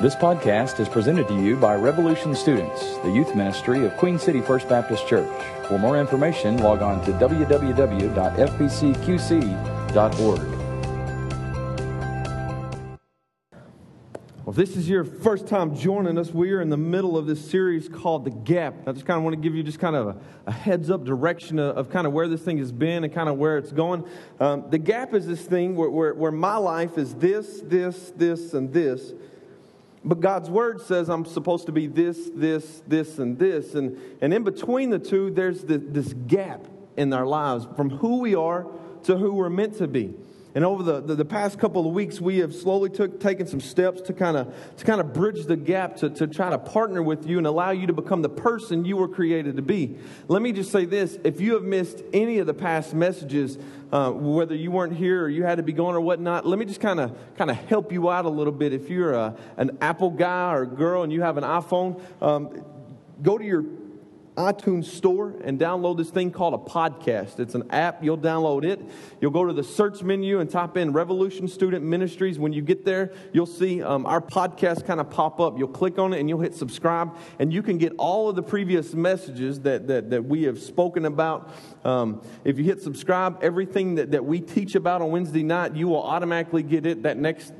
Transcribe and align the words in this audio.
This 0.00 0.14
podcast 0.14 0.78
is 0.78 0.88
presented 0.88 1.26
to 1.26 1.34
you 1.34 1.56
by 1.56 1.74
Revolution 1.74 2.32
Students, 2.32 2.98
the 2.98 3.10
youth 3.10 3.34
ministry 3.34 3.84
of 3.84 3.96
Queen 3.96 4.16
City 4.16 4.40
First 4.40 4.68
Baptist 4.68 5.08
Church. 5.08 5.28
For 5.66 5.76
more 5.76 5.98
information, 5.98 6.58
log 6.58 6.82
on 6.82 7.04
to 7.04 7.10
www.fbcqc.org. 7.14 7.48
Well, 14.44 14.50
if 14.50 14.54
this 14.54 14.76
is 14.76 14.88
your 14.88 15.02
first 15.02 15.48
time 15.48 15.74
joining 15.74 16.16
us, 16.16 16.30
we 16.30 16.52
are 16.52 16.60
in 16.60 16.68
the 16.68 16.76
middle 16.76 17.18
of 17.18 17.26
this 17.26 17.50
series 17.50 17.88
called 17.88 18.24
The 18.24 18.30
Gap. 18.30 18.74
I 18.86 18.92
just 18.92 19.04
kind 19.04 19.18
of 19.18 19.24
want 19.24 19.34
to 19.34 19.42
give 19.42 19.56
you 19.56 19.64
just 19.64 19.80
kind 19.80 19.96
of 19.96 20.06
a, 20.06 20.16
a 20.46 20.52
heads 20.52 20.90
up 20.90 21.04
direction 21.04 21.58
of, 21.58 21.76
of, 21.76 21.90
kind 21.90 22.06
of 22.06 22.12
where 22.12 22.28
this 22.28 22.42
thing 22.42 22.58
has 22.58 22.70
been 22.70 23.02
and 23.02 23.12
kind 23.12 23.28
of 23.28 23.36
where 23.36 23.58
it's 23.58 23.72
going. 23.72 24.04
Um, 24.38 24.64
the 24.70 24.78
Gap 24.78 25.12
is 25.12 25.26
this 25.26 25.42
thing 25.42 25.74
where, 25.74 25.90
where, 25.90 26.14
where 26.14 26.30
my 26.30 26.56
life 26.56 26.98
is 26.98 27.16
this, 27.16 27.62
this, 27.64 28.12
this, 28.16 28.54
and 28.54 28.72
this. 28.72 29.12
But 30.04 30.20
God's 30.20 30.48
word 30.48 30.80
says 30.80 31.08
I'm 31.08 31.24
supposed 31.24 31.66
to 31.66 31.72
be 31.72 31.86
this, 31.86 32.30
this, 32.34 32.82
this, 32.86 33.18
and 33.18 33.38
this. 33.38 33.74
And, 33.74 33.98
and 34.20 34.32
in 34.32 34.44
between 34.44 34.90
the 34.90 34.98
two, 34.98 35.30
there's 35.30 35.62
this, 35.62 35.82
this 35.84 36.12
gap 36.26 36.66
in 36.96 37.12
our 37.12 37.26
lives 37.26 37.66
from 37.76 37.90
who 37.90 38.20
we 38.20 38.34
are 38.34 38.66
to 39.04 39.16
who 39.16 39.32
we're 39.32 39.50
meant 39.50 39.78
to 39.78 39.88
be. 39.88 40.14
And 40.54 40.64
over 40.64 40.82
the, 40.82 41.00
the, 41.00 41.14
the, 41.14 41.24
past 41.24 41.58
couple 41.58 41.86
of 41.86 41.92
weeks, 41.92 42.20
we 42.20 42.38
have 42.38 42.54
slowly 42.54 42.88
took, 42.88 43.20
taken 43.20 43.46
some 43.46 43.60
steps 43.60 44.00
to 44.02 44.14
kind 44.14 44.36
of 44.36 44.52
to 44.78 44.84
kind 44.84 45.00
of 45.00 45.12
bridge 45.12 45.44
the 45.44 45.56
gap 45.56 45.96
to, 45.96 46.08
to 46.10 46.26
try 46.26 46.48
to 46.48 46.58
partner 46.58 47.02
with 47.02 47.26
you 47.26 47.36
and 47.36 47.46
allow 47.46 47.70
you 47.70 47.86
to 47.86 47.92
become 47.92 48.22
the 48.22 48.30
person 48.30 48.84
you 48.84 48.96
were 48.96 49.08
created 49.08 49.56
to 49.56 49.62
be. 49.62 49.98
Let 50.26 50.40
me 50.40 50.52
just 50.52 50.72
say 50.72 50.86
this 50.86 51.18
if 51.22 51.40
you 51.40 51.54
have 51.54 51.64
missed 51.64 52.02
any 52.14 52.38
of 52.38 52.46
the 52.46 52.54
past 52.54 52.94
messages, 52.94 53.58
uh, 53.92 54.10
whether 54.10 54.54
you 54.54 54.70
weren't 54.70 54.96
here 54.96 55.24
or 55.24 55.28
you 55.28 55.44
had 55.44 55.56
to 55.56 55.62
be 55.62 55.74
gone 55.74 55.94
or 55.94 56.00
whatnot, 56.00 56.46
let 56.46 56.58
me 56.58 56.64
just 56.64 56.80
kind 56.80 56.98
of 56.98 57.16
kind 57.36 57.50
of 57.50 57.56
help 57.68 57.92
you 57.92 58.08
out 58.08 58.24
a 58.24 58.30
little 58.30 58.52
bit. 58.52 58.72
If 58.72 58.88
you're 58.88 59.12
a, 59.12 59.36
an 59.58 59.76
Apple 59.82 60.10
guy 60.10 60.54
or 60.54 60.64
girl 60.64 61.02
and 61.02 61.12
you 61.12 61.20
have 61.20 61.36
an 61.36 61.44
iPhone, 61.44 62.00
um, 62.22 62.64
go 63.22 63.36
to 63.36 63.44
your 63.44 63.64
iTunes 64.38 64.84
store 64.84 65.34
and 65.42 65.58
download 65.58 65.96
this 65.96 66.10
thing 66.10 66.30
called 66.30 66.54
a 66.54 66.70
podcast. 66.70 67.40
It's 67.40 67.56
an 67.56 67.68
app. 67.70 68.04
You'll 68.04 68.16
download 68.16 68.64
it. 68.64 68.80
You'll 69.20 69.32
go 69.32 69.44
to 69.44 69.52
the 69.52 69.64
search 69.64 70.00
menu 70.04 70.38
and 70.38 70.48
type 70.48 70.76
in 70.76 70.92
Revolution 70.92 71.48
Student 71.48 71.84
Ministries. 71.84 72.38
When 72.38 72.52
you 72.52 72.62
get 72.62 72.84
there, 72.84 73.12
you'll 73.32 73.46
see 73.46 73.82
um, 73.82 74.06
our 74.06 74.20
podcast 74.20 74.86
kind 74.86 75.00
of 75.00 75.10
pop 75.10 75.40
up. 75.40 75.58
You'll 75.58 75.66
click 75.66 75.98
on 75.98 76.12
it 76.12 76.20
and 76.20 76.28
you'll 76.28 76.40
hit 76.40 76.54
subscribe, 76.54 77.16
and 77.40 77.52
you 77.52 77.62
can 77.62 77.78
get 77.78 77.92
all 77.98 78.28
of 78.28 78.36
the 78.36 78.42
previous 78.42 78.94
messages 78.94 79.60
that, 79.62 79.88
that, 79.88 80.10
that 80.10 80.24
we 80.24 80.44
have 80.44 80.60
spoken 80.60 81.04
about. 81.04 81.50
Um, 81.84 82.22
if 82.44 82.58
you 82.58 82.64
hit 82.64 82.80
subscribe, 82.80 83.42
everything 83.42 83.96
that, 83.96 84.12
that 84.12 84.24
we 84.24 84.40
teach 84.40 84.76
about 84.76 85.02
on 85.02 85.10
Wednesday 85.10 85.42
night, 85.42 85.74
you 85.74 85.88
will 85.88 86.02
automatically 86.02 86.62
get 86.62 86.86
it 86.86 87.02
that 87.02 87.16
next 87.16 87.52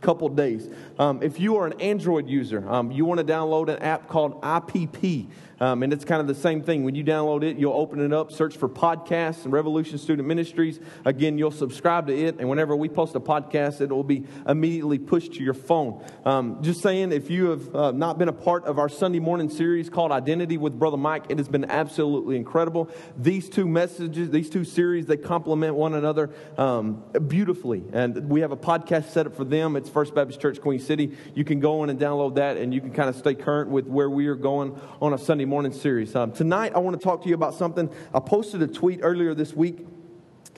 couple 0.00 0.28
days. 0.28 0.68
Um, 0.98 1.22
if 1.22 1.40
you 1.40 1.56
are 1.56 1.66
an 1.66 1.80
Android 1.80 2.28
user, 2.28 2.68
um, 2.68 2.90
you 2.90 3.04
want 3.04 3.18
to 3.18 3.24
download 3.24 3.68
an 3.68 3.82
app 3.82 4.08
called 4.08 4.40
IPP. 4.42 5.28
Um, 5.60 5.82
and 5.82 5.92
it's 5.92 6.04
kind 6.04 6.20
of 6.20 6.28
the 6.28 6.34
same 6.34 6.62
thing. 6.62 6.84
When 6.84 6.94
you 6.94 7.02
download 7.02 7.42
it, 7.42 7.56
you'll 7.56 7.74
open 7.74 8.00
it 8.00 8.12
up, 8.12 8.30
search 8.30 8.56
for 8.56 8.68
podcasts 8.68 9.44
and 9.44 9.52
Revolution 9.52 9.98
Student 9.98 10.28
Ministries. 10.28 10.78
Again, 11.04 11.36
you'll 11.36 11.50
subscribe 11.50 12.06
to 12.06 12.16
it, 12.16 12.36
and 12.38 12.48
whenever 12.48 12.76
we 12.76 12.88
post 12.88 13.16
a 13.16 13.20
podcast, 13.20 13.80
it 13.80 13.90
will 13.90 14.04
be 14.04 14.24
immediately 14.46 14.98
pushed 14.98 15.34
to 15.34 15.42
your 15.42 15.54
phone. 15.54 16.04
Um, 16.24 16.62
just 16.62 16.80
saying, 16.80 17.12
if 17.12 17.28
you 17.30 17.50
have 17.50 17.74
uh, 17.74 17.90
not 17.90 18.18
been 18.18 18.28
a 18.28 18.32
part 18.32 18.64
of 18.66 18.78
our 18.78 18.88
Sunday 18.88 19.18
morning 19.18 19.50
series 19.50 19.90
called 19.90 20.12
Identity 20.12 20.58
with 20.58 20.78
Brother 20.78 20.96
Mike, 20.96 21.24
it 21.28 21.38
has 21.38 21.48
been 21.48 21.64
absolutely 21.64 22.36
incredible. 22.36 22.88
These 23.16 23.48
two 23.48 23.66
messages, 23.66 24.30
these 24.30 24.50
two 24.50 24.64
series, 24.64 25.06
they 25.06 25.16
complement 25.16 25.74
one 25.74 25.94
another 25.94 26.30
um, 26.56 27.02
beautifully. 27.26 27.82
And 27.92 28.28
we 28.28 28.40
have 28.40 28.52
a 28.52 28.56
podcast 28.56 29.10
set 29.10 29.26
up 29.26 29.34
for 29.34 29.44
them. 29.44 29.74
It's 29.74 29.87
First 29.88 30.14
Baptist 30.14 30.40
Church, 30.40 30.60
Queen 30.60 30.78
City. 30.78 31.16
You 31.34 31.44
can 31.44 31.60
go 31.60 31.82
in 31.84 31.90
and 31.90 31.98
download 31.98 32.36
that, 32.36 32.56
and 32.56 32.72
you 32.72 32.80
can 32.80 32.92
kind 32.92 33.08
of 33.08 33.16
stay 33.16 33.34
current 33.34 33.70
with 33.70 33.86
where 33.86 34.10
we 34.10 34.26
are 34.26 34.34
going 34.34 34.78
on 35.00 35.12
a 35.12 35.18
Sunday 35.18 35.44
morning 35.44 35.72
series. 35.72 36.14
Um, 36.14 36.32
tonight, 36.32 36.72
I 36.74 36.78
want 36.78 36.98
to 36.98 37.02
talk 37.02 37.22
to 37.22 37.28
you 37.28 37.34
about 37.34 37.54
something. 37.54 37.90
I 38.14 38.20
posted 38.20 38.62
a 38.62 38.66
tweet 38.66 39.00
earlier 39.02 39.34
this 39.34 39.54
week 39.54 39.86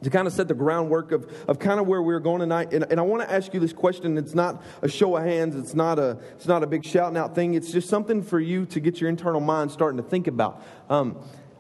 to 0.02 0.10
kind 0.10 0.26
of 0.26 0.32
set 0.32 0.48
the 0.48 0.54
groundwork 0.54 1.12
of, 1.12 1.30
of 1.48 1.58
kind 1.58 1.78
of 1.78 1.86
where 1.86 2.02
we're 2.02 2.20
going 2.20 2.40
tonight. 2.40 2.72
And, 2.72 2.86
and 2.90 2.98
I 2.98 3.02
want 3.02 3.22
to 3.22 3.32
ask 3.32 3.52
you 3.52 3.60
this 3.60 3.72
question. 3.72 4.16
It's 4.16 4.34
not 4.34 4.62
a 4.82 4.88
show 4.88 5.16
of 5.16 5.24
hands. 5.24 5.56
It's 5.56 5.74
not 5.74 5.98
a, 5.98 6.18
it's 6.36 6.46
not 6.46 6.62
a 6.62 6.66
big 6.66 6.84
shouting 6.84 7.18
out 7.18 7.34
thing. 7.34 7.54
It's 7.54 7.70
just 7.70 7.88
something 7.88 8.22
for 8.22 8.40
you 8.40 8.66
to 8.66 8.80
get 8.80 9.00
your 9.00 9.10
internal 9.10 9.40
mind 9.40 9.70
starting 9.70 10.02
to 10.02 10.08
think 10.08 10.26
about. 10.26 10.64
Um, 10.88 11.18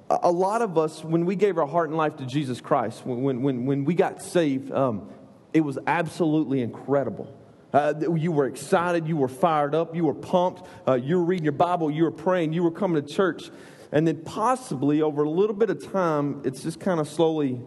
a 0.08 0.30
lot 0.30 0.60
of 0.60 0.76
us, 0.76 1.04
when 1.04 1.24
we 1.24 1.36
gave 1.36 1.56
our 1.56 1.66
heart 1.66 1.88
and 1.88 1.96
life 1.96 2.16
to 2.16 2.26
Jesus 2.26 2.60
Christ, 2.60 3.06
when, 3.06 3.42
when, 3.42 3.66
when 3.66 3.84
we 3.84 3.94
got 3.94 4.22
saved, 4.22 4.72
um, 4.72 5.08
it 5.52 5.60
was 5.60 5.78
absolutely 5.86 6.62
incredible. 6.62 7.32
Uh, 7.72 7.94
you 8.16 8.32
were 8.32 8.46
excited, 8.46 9.06
you 9.06 9.16
were 9.16 9.28
fired 9.28 9.74
up, 9.74 9.94
you 9.94 10.04
were 10.04 10.14
pumped, 10.14 10.66
uh, 10.88 10.94
you 10.94 11.16
were 11.18 11.24
reading 11.24 11.44
your 11.44 11.52
Bible, 11.52 11.90
you 11.90 12.02
were 12.02 12.10
praying, 12.10 12.52
you 12.52 12.62
were 12.62 12.70
coming 12.70 13.00
to 13.00 13.08
church. 13.08 13.50
And 13.92 14.06
then 14.06 14.22
possibly 14.22 15.02
over 15.02 15.22
a 15.22 15.30
little 15.30 15.54
bit 15.54 15.70
of 15.70 15.92
time, 15.92 16.42
it's 16.44 16.62
just 16.62 16.80
kind 16.80 17.00
of 17.00 17.08
slowly 17.08 17.60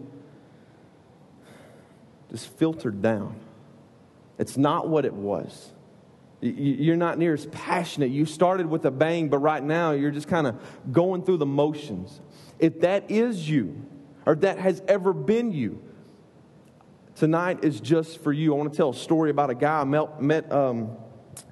just 2.32 2.48
filtered 2.58 3.02
down. 3.02 3.40
It's 4.38 4.58
not 4.58 4.90
what 4.90 5.06
it 5.06 5.14
was. 5.14 5.72
You're 6.42 6.98
not 6.98 7.18
near 7.18 7.34
as 7.34 7.46
passionate. 7.46 8.10
You 8.10 8.26
started 8.26 8.66
with 8.66 8.84
a 8.86 8.92
bang, 8.92 9.30
but 9.30 9.38
right 9.38 9.64
now 9.64 9.92
you're 9.92 10.12
just 10.12 10.28
kind 10.28 10.48
of 10.48 10.60
going 10.92 11.24
through 11.24 11.38
the 11.38 11.46
motions. 11.46 12.20
If 12.60 12.82
that 12.82 13.10
is 13.10 13.48
you, 13.50 13.86
or 14.26 14.36
that 14.36 14.58
has 14.58 14.82
ever 14.88 15.14
been 15.14 15.54
you, 15.54 15.82
tonight 17.16 17.64
is 17.64 17.80
just 17.80 18.24
for 18.24 18.32
you. 18.32 18.54
I 18.54 18.58
want 18.58 18.72
to 18.72 18.78
tell 18.78 18.90
a 18.90 18.96
story 18.96 19.30
about 19.30 19.50
a 19.50 19.56
guy 19.56 19.82
I 19.82 19.84
met, 19.84 20.22
met 20.22 20.52
um, 20.52 20.98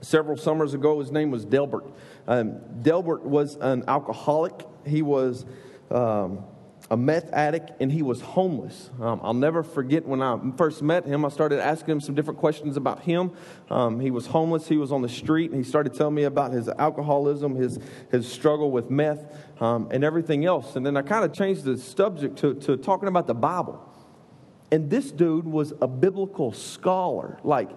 several 0.02 0.38
summers 0.38 0.74
ago. 0.74 1.00
His 1.00 1.12
name 1.12 1.32
was 1.32 1.46
Delbert. 1.46 1.86
Um, 2.28 2.60
Delbert 2.82 3.24
was 3.24 3.56
an 3.58 3.84
alcoholic. 3.88 4.54
He 4.86 5.02
was 5.02 5.46
um, 5.90 6.44
a 6.90 6.98
meth 6.98 7.32
addict 7.32 7.72
and 7.80 7.92
he 7.92 8.02
was 8.02 8.22
homeless. 8.22 8.90
Um, 9.00 9.22
I'll 9.24 9.34
never 9.34 9.64
forget 9.64 10.06
when 10.06 10.22
I 10.22 10.38
first 10.58 10.82
met 10.82 11.06
him, 11.06 11.24
I 11.24 11.30
started 11.30 11.60
asking 11.60 11.94
him 11.94 12.02
some 12.02 12.16
different 12.16 12.40
questions 12.40 12.76
about 12.76 13.02
him. 13.04 13.32
Um, 13.70 14.00
he 14.00 14.12
was 14.12 14.28
homeless, 14.28 14.68
he 14.68 14.78
was 14.78 14.92
on 14.92 15.02
the 15.02 15.10
street, 15.10 15.52
and 15.52 15.64
he 15.64 15.70
started 15.70 15.94
telling 15.94 16.16
me 16.16 16.24
about 16.24 16.52
his 16.52 16.68
alcoholism, 16.68 17.56
his, 17.56 17.80
his 18.12 18.30
struggle 18.30 18.72
with 18.72 18.90
meth, 18.90 19.24
um, 19.62 19.88
and 19.92 20.04
everything 20.04 20.46
else. 20.46 20.76
And 20.76 20.86
then 20.86 20.98
I 20.98 21.02
kind 21.02 21.24
of 21.24 21.34
changed 21.34 21.64
the 21.64 21.78
subject 21.78 22.38
to, 22.40 22.56
to 22.56 22.76
talking 22.78 23.08
about 23.08 23.28
the 23.28 23.36
Bible. 23.36 23.88
And 24.72 24.90
this 24.90 25.12
dude 25.12 25.46
was 25.46 25.74
a 25.82 25.88
biblical 25.88 26.54
scholar. 26.54 27.38
Like, 27.44 27.70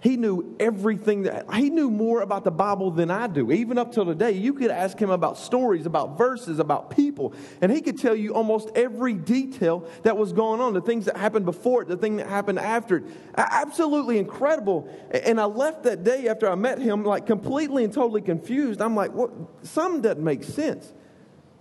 he 0.00 0.16
knew 0.16 0.54
everything 0.60 1.22
that 1.22 1.52
he 1.54 1.68
knew 1.68 1.90
more 1.90 2.20
about 2.20 2.44
the 2.44 2.50
Bible 2.50 2.92
than 2.92 3.10
I 3.10 3.26
do. 3.26 3.50
Even 3.50 3.76
up 3.76 3.92
till 3.92 4.04
today, 4.04 4.30
you 4.30 4.52
could 4.52 4.70
ask 4.70 4.96
him 4.96 5.10
about 5.10 5.36
stories, 5.36 5.84
about 5.84 6.16
verses, 6.16 6.60
about 6.60 6.90
people, 6.90 7.34
and 7.60 7.72
he 7.72 7.80
could 7.80 7.98
tell 7.98 8.14
you 8.14 8.32
almost 8.32 8.70
every 8.76 9.14
detail 9.14 9.88
that 10.04 10.16
was 10.16 10.32
going 10.32 10.60
on, 10.60 10.74
the 10.74 10.80
things 10.80 11.06
that 11.06 11.16
happened 11.16 11.44
before 11.44 11.82
it, 11.82 11.88
the 11.88 11.96
thing 11.96 12.18
that 12.18 12.28
happened 12.28 12.60
after 12.60 12.98
it. 12.98 13.04
Absolutely 13.36 14.18
incredible. 14.18 14.88
And 15.10 15.40
I 15.40 15.46
left 15.46 15.82
that 15.84 16.04
day 16.04 16.28
after 16.28 16.48
I 16.48 16.54
met 16.54 16.78
him 16.78 17.02
like 17.02 17.26
completely 17.26 17.82
and 17.82 17.92
totally 17.92 18.22
confused. 18.22 18.80
I'm 18.80 18.94
like, 18.94 19.12
what? 19.12 19.32
Something 19.62 20.02
doesn't 20.02 20.22
make 20.22 20.44
sense. 20.44 20.92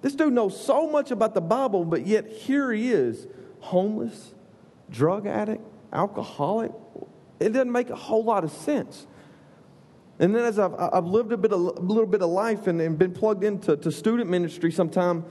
This 0.01 0.13
dude 0.13 0.33
knows 0.33 0.61
so 0.61 0.87
much 0.87 1.09
about 1.09 1.33
the 1.33 1.41
Bible, 1.41 1.83
but 1.83 2.05
yet 2.05 2.27
here 2.27 2.71
he 2.71 2.91
is, 2.91 3.27
homeless 3.61 4.34
drug 4.89 5.27
addict, 5.27 5.63
alcoholic. 5.91 6.71
It 7.39 7.49
doesn't 7.49 7.71
make 7.71 7.89
a 7.89 7.95
whole 7.95 8.23
lot 8.23 8.43
of 8.43 8.51
sense. 8.51 9.07
And 10.19 10.33
then 10.33 10.45
as 10.45 10.57
I've, 10.59 10.73
I've 10.75 11.05
lived 11.05 11.33
a, 11.33 11.37
bit 11.37 11.51
of, 11.51 11.59
a 11.59 11.63
little 11.81 12.05
bit 12.05 12.21
of 12.21 12.29
life 12.29 12.67
and, 12.67 12.79
and 12.79 12.97
been 12.97 13.11
plugged 13.11 13.43
into 13.43 13.75
to 13.75 13.91
student 13.91 14.29
ministry 14.29 14.71
sometime, 14.71 15.25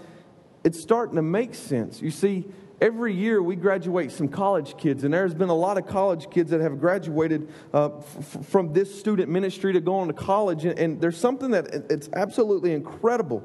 it's 0.63 0.81
starting 0.81 1.17
to 1.17 1.23
make 1.23 1.55
sense. 1.55 2.03
You 2.03 2.11
see, 2.11 2.47
every 2.81 3.15
year 3.15 3.43
we 3.43 3.57
graduate 3.57 4.13
some 4.13 4.29
college 4.29 4.77
kids, 4.77 5.05
and 5.05 5.15
there's 5.15 5.35
been 5.35 5.49
a 5.49 5.55
lot 5.55 5.79
of 5.79 5.87
college 5.87 6.29
kids 6.31 6.51
that 6.51 6.61
have 6.61 6.79
graduated 6.79 7.49
uh, 7.73 7.97
f- 7.97 8.47
from 8.47 8.75
this 8.75 8.99
student 8.99 9.31
ministry 9.31 9.73
to 9.73 9.81
go 9.81 9.97
on 9.97 10.09
to 10.09 10.13
college. 10.13 10.67
And, 10.67 10.79
and 10.79 11.01
there's 11.01 11.17
something 11.17 11.51
that 11.53 11.67
it's 11.91 12.11
absolutely 12.15 12.73
incredible 12.73 13.43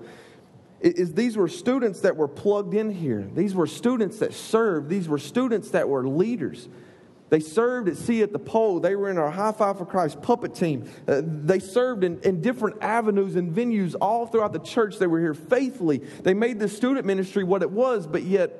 is 0.81 1.13
these 1.13 1.35
were 1.35 1.47
students 1.47 2.01
that 2.01 2.15
were 2.15 2.27
plugged 2.27 2.73
in 2.73 2.91
here. 2.91 3.29
These 3.33 3.53
were 3.53 3.67
students 3.67 4.19
that 4.19 4.33
served. 4.33 4.89
These 4.89 5.07
were 5.07 5.17
students 5.17 5.71
that 5.71 5.89
were 5.89 6.07
leaders. 6.07 6.69
They 7.29 7.39
served 7.39 7.87
at 7.89 7.97
See 7.97 8.23
at 8.23 8.31
the 8.31 8.39
Pole. 8.39 8.79
They 8.79 8.95
were 8.95 9.09
in 9.09 9.17
our 9.17 9.29
High 9.29 9.51
Five 9.51 9.77
for 9.77 9.85
Christ 9.85 10.21
puppet 10.21 10.55
team. 10.55 10.89
Uh, 11.07 11.21
they 11.23 11.59
served 11.59 12.03
in, 12.03 12.19
in 12.21 12.41
different 12.41 12.81
avenues 12.81 13.35
and 13.35 13.53
venues 13.53 13.95
all 14.01 14.25
throughout 14.25 14.53
the 14.53 14.59
church. 14.59 14.97
They 14.97 15.07
were 15.07 15.19
here 15.19 15.35
faithfully. 15.35 15.99
They 15.99 16.33
made 16.33 16.59
the 16.59 16.67
student 16.67 17.05
ministry 17.05 17.43
what 17.43 17.61
it 17.61 17.69
was, 17.69 18.07
but 18.07 18.23
yet 18.23 18.59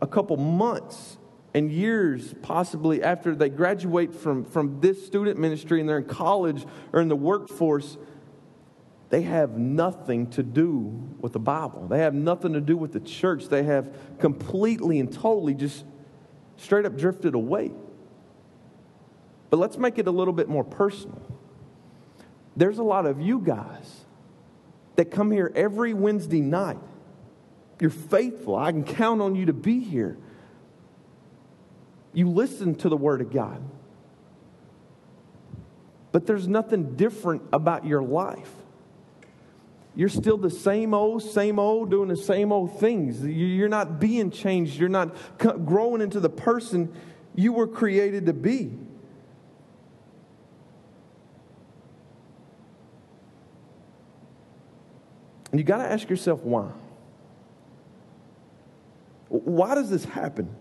a 0.00 0.06
couple 0.06 0.36
months 0.36 1.18
and 1.54 1.70
years 1.70 2.34
possibly 2.42 3.02
after 3.02 3.34
they 3.34 3.50
graduate 3.50 4.14
from, 4.14 4.44
from 4.44 4.80
this 4.80 5.04
student 5.04 5.38
ministry 5.38 5.80
and 5.80 5.88
they're 5.88 5.98
in 5.98 6.04
college 6.04 6.64
or 6.92 7.00
in 7.00 7.08
the 7.08 7.16
workforce, 7.16 7.98
they 9.12 9.20
have 9.20 9.58
nothing 9.58 10.28
to 10.30 10.42
do 10.42 11.06
with 11.20 11.34
the 11.34 11.38
Bible. 11.38 11.86
They 11.86 11.98
have 11.98 12.14
nothing 12.14 12.54
to 12.54 12.62
do 12.62 12.78
with 12.78 12.94
the 12.94 13.00
church. 13.00 13.44
They 13.44 13.62
have 13.64 13.94
completely 14.18 15.00
and 15.00 15.12
totally 15.12 15.52
just 15.52 15.84
straight 16.56 16.86
up 16.86 16.96
drifted 16.96 17.34
away. 17.34 17.72
But 19.50 19.58
let's 19.58 19.76
make 19.76 19.98
it 19.98 20.06
a 20.06 20.10
little 20.10 20.32
bit 20.32 20.48
more 20.48 20.64
personal. 20.64 21.20
there's 22.56 22.78
a 22.78 22.82
lot 22.82 23.04
of 23.04 23.20
you 23.20 23.40
guys 23.40 24.00
that 24.96 25.10
come 25.10 25.30
here 25.30 25.52
every 25.54 25.92
Wednesday 25.92 26.40
night. 26.40 26.78
You're 27.82 27.90
faithful. 27.90 28.56
I 28.56 28.72
can 28.72 28.82
count 28.82 29.20
on 29.20 29.34
you 29.34 29.44
to 29.44 29.52
be 29.52 29.80
here. 29.80 30.16
You 32.14 32.30
listen 32.30 32.76
to 32.76 32.88
the 32.88 32.96
Word 32.96 33.20
of 33.20 33.30
God. 33.30 33.62
But 36.12 36.26
there's 36.26 36.48
nothing 36.48 36.96
different 36.96 37.42
about 37.52 37.84
your 37.84 38.02
life. 38.02 38.50
You're 39.94 40.08
still 40.08 40.38
the 40.38 40.50
same 40.50 40.94
old, 40.94 41.22
same 41.22 41.58
old, 41.58 41.90
doing 41.90 42.08
the 42.08 42.16
same 42.16 42.50
old 42.50 42.78
things. 42.78 43.24
You're 43.24 43.68
not 43.68 44.00
being 44.00 44.30
changed. 44.30 44.78
You're 44.78 44.88
not 44.88 45.14
growing 45.38 46.00
into 46.00 46.18
the 46.18 46.30
person 46.30 46.92
you 47.34 47.52
were 47.52 47.66
created 47.66 48.26
to 48.26 48.32
be. 48.32 48.78
And 55.50 55.60
you 55.60 55.64
got 55.64 55.78
to 55.78 55.84
ask 55.84 56.08
yourself 56.08 56.40
why. 56.40 56.70
Why 59.28 59.74
does 59.74 59.90
this 59.90 60.06
happen? 60.06 60.54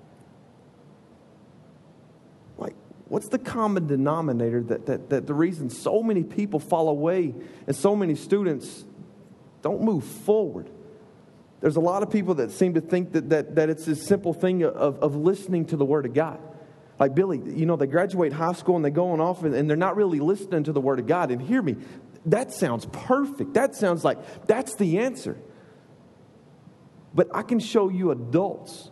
Like, 2.58 2.76
what's 3.08 3.30
the 3.30 3.40
common 3.40 3.88
denominator 3.88 4.62
that, 4.64 4.86
that, 4.88 5.10
that 5.10 5.28
the 5.28 5.34
reason 5.34 5.70
so 5.70 6.04
many 6.04 6.24
people 6.24 6.60
fall 6.60 6.90
away 6.90 7.34
and 7.68 7.76
so 7.76 7.96
many 7.96 8.16
students 8.16 8.84
don't 9.62 9.82
move 9.82 10.04
forward? 10.04 10.70
There's 11.62 11.76
a 11.76 11.82
lot 11.82 12.02
of 12.02 12.10
people 12.10 12.36
that 12.36 12.52
seem 12.52 12.74
to 12.74 12.82
think 12.82 13.12
that, 13.14 13.30
that, 13.30 13.56
that 13.56 13.70
it's 13.70 13.86
this 13.86 14.04
simple 14.06 14.34
thing 14.34 14.64
of, 14.64 15.00
of 15.00 15.16
listening 15.16 15.68
to 15.68 15.78
the 15.78 15.86
Word 15.86 16.06
of 16.06 16.14
God. 16.14 16.40
Like 17.00 17.16
Billy, 17.16 17.40
you 17.46 17.66
know, 17.66 17.76
they 17.76 17.88
graduate 17.88 18.34
high 18.34 18.54
school 18.54 18.76
and 18.76 18.84
they're 18.84 18.92
going 18.92 19.22
off 19.22 19.44
and, 19.44 19.54
and 19.54 19.70
they're 19.70 19.78
not 19.78 19.96
really 19.96 20.20
listening 20.20 20.64
to 20.66 20.72
the 20.72 20.82
Word 20.82 21.00
of 21.00 21.08
God. 21.08 21.32
And 21.32 21.42
hear 21.42 21.62
me, 21.62 21.78
that 22.26 22.52
sounds 22.52 22.86
perfect. 22.92 23.54
That 23.54 23.76
sounds 23.76 24.04
like 24.04 24.46
that's 24.48 24.76
the 24.76 25.00
answer. 25.00 25.38
But 27.14 27.30
I 27.34 27.44
can 27.44 27.60
show 27.60 27.90
you 27.90 28.12
adults 28.12 28.90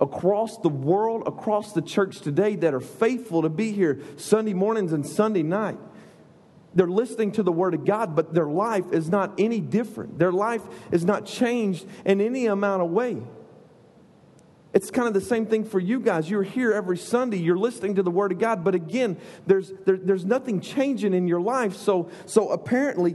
across 0.00 0.58
the 0.58 0.68
world, 0.68 1.24
across 1.26 1.72
the 1.72 1.82
church 1.82 2.20
today 2.20 2.56
that 2.56 2.74
are 2.74 2.80
faithful 2.80 3.42
to 3.42 3.48
be 3.48 3.72
here 3.72 4.00
Sunday 4.16 4.54
mornings 4.54 4.92
and 4.92 5.06
Sunday 5.06 5.42
night. 5.42 5.78
They're 6.74 6.86
listening 6.86 7.32
to 7.32 7.42
the 7.42 7.52
Word 7.52 7.74
of 7.74 7.84
God, 7.84 8.16
but 8.16 8.34
their 8.34 8.48
life 8.48 8.92
is 8.92 9.08
not 9.08 9.34
any 9.38 9.60
different. 9.60 10.18
Their 10.18 10.32
life 10.32 10.62
is 10.90 11.04
not 11.04 11.26
changed 11.26 11.86
in 12.04 12.20
any 12.20 12.46
amount 12.46 12.82
of 12.82 12.90
way. 12.90 13.22
It's 14.72 14.90
kind 14.90 15.06
of 15.06 15.14
the 15.14 15.20
same 15.20 15.46
thing 15.46 15.64
for 15.64 15.78
you 15.78 16.00
guys. 16.00 16.28
You're 16.28 16.42
here 16.42 16.72
every 16.72 16.98
Sunday, 16.98 17.38
you're 17.38 17.56
listening 17.56 17.94
to 17.94 18.02
the 18.02 18.10
Word 18.10 18.32
of 18.32 18.40
God, 18.40 18.64
but 18.64 18.74
again, 18.74 19.16
there's, 19.46 19.72
there, 19.86 19.96
there's 19.96 20.24
nothing 20.24 20.60
changing 20.60 21.14
in 21.14 21.28
your 21.28 21.40
life. 21.40 21.76
So, 21.76 22.10
so 22.26 22.50
apparently, 22.50 23.14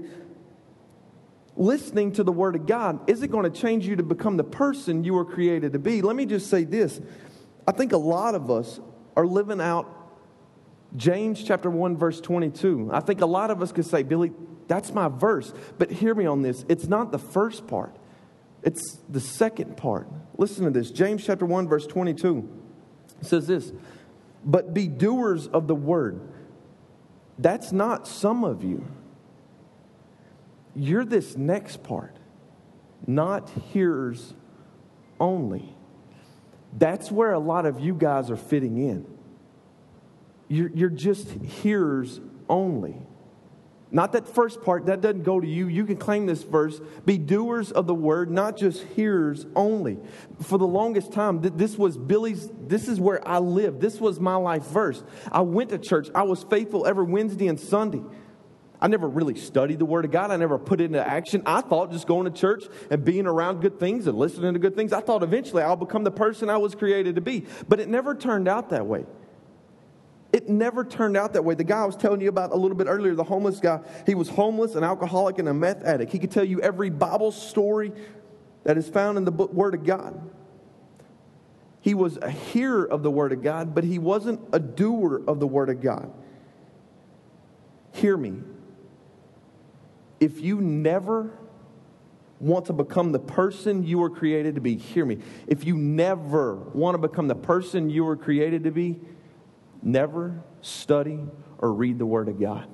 listening 1.58 2.14
to 2.14 2.24
the 2.24 2.32
Word 2.32 2.56
of 2.56 2.66
God 2.66 3.10
isn't 3.10 3.30
going 3.30 3.44
to 3.44 3.60
change 3.60 3.86
you 3.86 3.98
to 3.98 4.04
become 4.04 4.38
the 4.38 4.44
person 4.46 5.04
you 5.04 5.14
were 5.14 5.26
created 5.26 5.74
to 5.74 5.80
be. 5.80 6.02
Let 6.02 6.16
me 6.16 6.26
just 6.26 6.50
say 6.50 6.64
this 6.64 7.02
I 7.68 7.74
think 7.74 7.92
a 7.92 7.98
lot 7.98 8.36
of 8.36 8.50
us 8.50 8.80
are 9.18 9.28
living 9.28 9.60
out 9.60 9.99
James 10.96 11.44
chapter 11.44 11.70
1, 11.70 11.98
verse 11.98 12.20
22. 12.20 12.90
I 12.92 13.00
think 13.00 13.22
a 13.22 13.26
lot 13.26 13.52
of 13.52 13.62
us 13.62 13.72
could 13.72 13.86
say, 13.86 14.04
Billy, 14.04 14.32
that's 14.68 14.92
my 14.94 15.08
verse. 15.08 15.54
But 15.78 15.92
hear 15.92 16.16
me 16.16 16.26
on 16.26 16.42
this 16.42 16.66
it's 16.68 16.88
not 16.88 17.12
the 17.12 17.20
first 17.20 17.68
part, 17.68 17.96
it's 18.64 19.00
the 19.10 19.20
second 19.20 19.78
part. 19.78 20.08
Listen 20.38 20.66
to 20.66 20.72
this 20.72 20.92
James 20.92 21.26
chapter 21.26 21.46
1, 21.46 21.68
verse 21.68 21.86
22 21.86 22.58
says 23.22 23.48
this, 23.48 23.72
but 24.46 24.74
be 24.74 24.88
doers 24.88 25.48
of 25.48 25.68
the 25.68 25.76
word. 25.76 26.22
That's 27.38 27.72
not 27.72 28.08
some 28.08 28.44
of 28.44 28.64
you. 28.64 28.86
You're 30.76 31.06
this 31.06 31.36
next 31.36 31.84
part, 31.84 32.16
not 33.06 33.50
hearers 33.72 34.34
only. 35.20 35.76
That's 36.78 37.12
where 37.12 37.34
a 37.34 37.40
lot 37.40 37.66
of 37.66 37.80
you 37.80 37.94
guys 37.94 38.30
are 38.30 38.38
fitting 38.38 38.78
in. 38.78 39.06
You're, 40.50 40.72
you're 40.74 40.90
just 40.90 41.30
hearers 41.30 42.20
only. 42.50 42.98
Not 43.92 44.12
that 44.12 44.28
first 44.28 44.62
part, 44.62 44.86
that 44.86 45.02
doesn't 45.02 45.24
go 45.24 45.40
to 45.40 45.48
you. 45.48 45.68
You 45.68 45.86
can 45.86 45.98
claim 45.98 46.28
this 46.28 46.44
verse. 46.44 46.80
Be 47.06 47.18
doers 47.18 47.72
of 47.72 47.88
the 47.88 47.96
word, 47.96 48.30
not 48.30 48.56
just 48.56 48.84
hearers 48.84 49.48
only. 49.56 49.98
For 50.44 50.60
the 50.60 50.68
longest 50.68 51.12
time, 51.12 51.42
this 51.42 51.76
was 51.76 51.98
Billy's, 51.98 52.52
this 52.68 52.88
is 52.88 53.00
where 53.00 53.28
I 53.28 53.40
lived. 53.40 53.82
This 53.82 54.00
was 54.00 54.20
my 54.20 54.36
life 54.36 54.66
verse. 54.66 55.04
I 55.32 55.42
went 55.42 55.70
to 55.72 55.80
church. 55.80 56.10
I 56.14 56.24
was 56.24 56.44
faithful 56.44 56.86
every 56.86 57.06
Wednesday 57.06 57.48
and 57.48 57.60
Sunday. 57.60 58.02
I 58.82 58.88
never 58.88 59.10
really 59.10 59.36
studied 59.36 59.80
the 59.80 59.86
Word 59.86 60.06
of 60.06 60.12
God. 60.12 60.32
I 60.32 60.38
never 60.38 60.58
put 60.58 60.82
it 60.82 60.86
into 60.86 61.06
action. 61.06 61.42
I 61.46 61.62
thought 61.62 61.92
just 61.92 62.08
going 62.08 62.32
to 62.32 62.32
church 62.32 62.64
and 62.92 63.04
being 63.04 63.26
around 63.26 63.60
good 63.60 63.80
things 63.80 64.08
and 64.08 64.18
listening 64.18 64.54
to 64.54 64.60
good 64.60 64.76
things, 64.76 64.94
I 64.94 65.02
thought 65.02 65.24
eventually 65.24 65.64
I'll 65.64 65.76
become 65.76 66.04
the 66.04 66.12
person 66.12 66.50
I 66.50 66.58
was 66.58 66.76
created 66.76 67.16
to 67.16 67.22
be. 67.22 67.46
But 67.68 67.80
it 67.80 67.90
never 67.90 68.16
turned 68.16 68.48
out 68.48 68.70
that 68.70 68.86
way. 68.86 69.06
It 70.32 70.48
never 70.48 70.84
turned 70.86 71.18
out 71.18 71.34
that 71.34 71.44
way. 71.44 71.56
The 71.56 71.64
guy 71.64 71.82
I 71.82 71.86
was 71.86 71.96
telling 71.96 72.22
you 72.22 72.30
about 72.30 72.52
a 72.52 72.56
little 72.56 72.78
bit 72.78 72.88
earlier, 72.88 73.16
the 73.16 73.24
homeless 73.24 73.60
guy, 73.60 73.80
he 74.06 74.14
was 74.14 74.30
homeless, 74.30 74.76
an 74.76 74.84
alcoholic, 74.84 75.40
and 75.40 75.48
a 75.50 75.54
meth 75.54 75.84
addict. 75.84 76.12
He 76.12 76.20
could 76.20 76.32
tell 76.32 76.44
you 76.44 76.62
every 76.62 76.90
Bible 76.90 77.32
story 77.32 77.92
that 78.64 78.78
is 78.78 78.88
found 78.88 79.18
in 79.18 79.26
the 79.26 79.32
book, 79.32 79.52
Word 79.54 79.74
of 79.74 79.84
God. 79.84 80.30
He 81.82 81.94
was 81.94 82.18
a 82.18 82.30
hearer 82.30 82.86
of 82.86 83.02
the 83.04 83.10
Word 83.10 83.32
of 83.32 83.42
God, 83.42 83.74
but 83.74 83.84
he 83.84 83.98
wasn't 83.98 84.42
a 84.54 84.60
doer 84.60 85.22
of 85.28 85.40
the 85.40 85.48
Word 85.48 85.70
of 85.70 85.82
God. 85.82 86.14
Hear 87.94 88.16
me. 88.16 88.34
If 90.20 90.42
you 90.42 90.62
never 90.62 91.32
want 92.40 92.66
to 92.66 92.74
become 92.74 93.12
the 93.12 93.20
person 93.20 93.84
you 93.84 93.98
were 93.98 94.10
created 94.10 94.56
to 94.56 94.62
be, 94.62 94.76
hear 94.76 95.06
me. 95.06 95.20
If 95.48 95.66
you 95.66 95.76
never 95.76 96.56
want 96.56 96.96
to 96.96 97.00
become 97.00 97.28
the 97.28 97.36
person 97.36 97.90
you 97.90 98.06
were 98.06 98.16
created 98.16 98.66
to 98.66 98.72
be, 98.72 99.00
never 99.82 100.44
study 100.62 101.20
or 101.58 101.74
read 101.74 102.00
the 102.00 102.06
Word 102.06 102.28
of 102.28 102.40
God. 102.40 102.68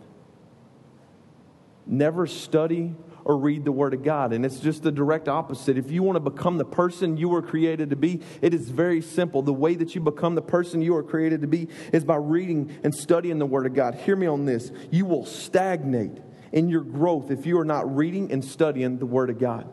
Never 1.88 2.26
study 2.26 2.96
or 3.24 3.38
read 3.38 3.66
the 3.66 3.72
Word 3.72 3.94
of 3.94 4.04
God. 4.04 4.34
And 4.34 4.46
it's 4.46 4.60
just 4.60 4.84
the 4.84 4.92
direct 4.92 5.28
opposite. 5.28 5.78
If 5.78 5.92
you 5.92 6.04
want 6.04 6.16
to 6.16 6.20
become 6.20 6.58
the 6.58 6.66
person 6.66 7.18
you 7.18 7.30
were 7.30 7.42
created 7.42 7.90
to 7.90 7.96
be, 7.96 8.22
it 8.42 8.54
is 8.54 8.70
very 8.70 9.02
simple. 9.02 9.42
The 9.42 9.54
way 9.54 9.76
that 9.76 9.96
you 9.96 10.02
become 10.02 10.36
the 10.36 10.42
person 10.42 10.82
you 10.82 10.94
were 10.94 11.04
created 11.04 11.42
to 11.42 11.48
be 11.48 11.68
is 11.92 12.04
by 12.04 12.16
reading 12.16 12.76
and 12.84 12.94
studying 12.94 13.40
the 13.40 13.46
Word 13.46 13.66
of 13.66 13.74
God. 13.74 13.96
Hear 13.96 14.16
me 14.16 14.28
on 14.28 14.46
this. 14.46 14.72
You 14.92 15.06
will 15.06 15.26
stagnate 15.26 16.20
in 16.52 16.70
your 16.70 16.82
growth 16.82 17.32
if 17.32 17.46
you 17.46 17.60
are 17.60 17.66
not 17.66 17.96
reading 17.96 18.32
and 18.32 18.46
studying 18.46 18.98
the 18.98 19.06
Word 19.06 19.30
of 19.30 19.40
God. 19.40 19.68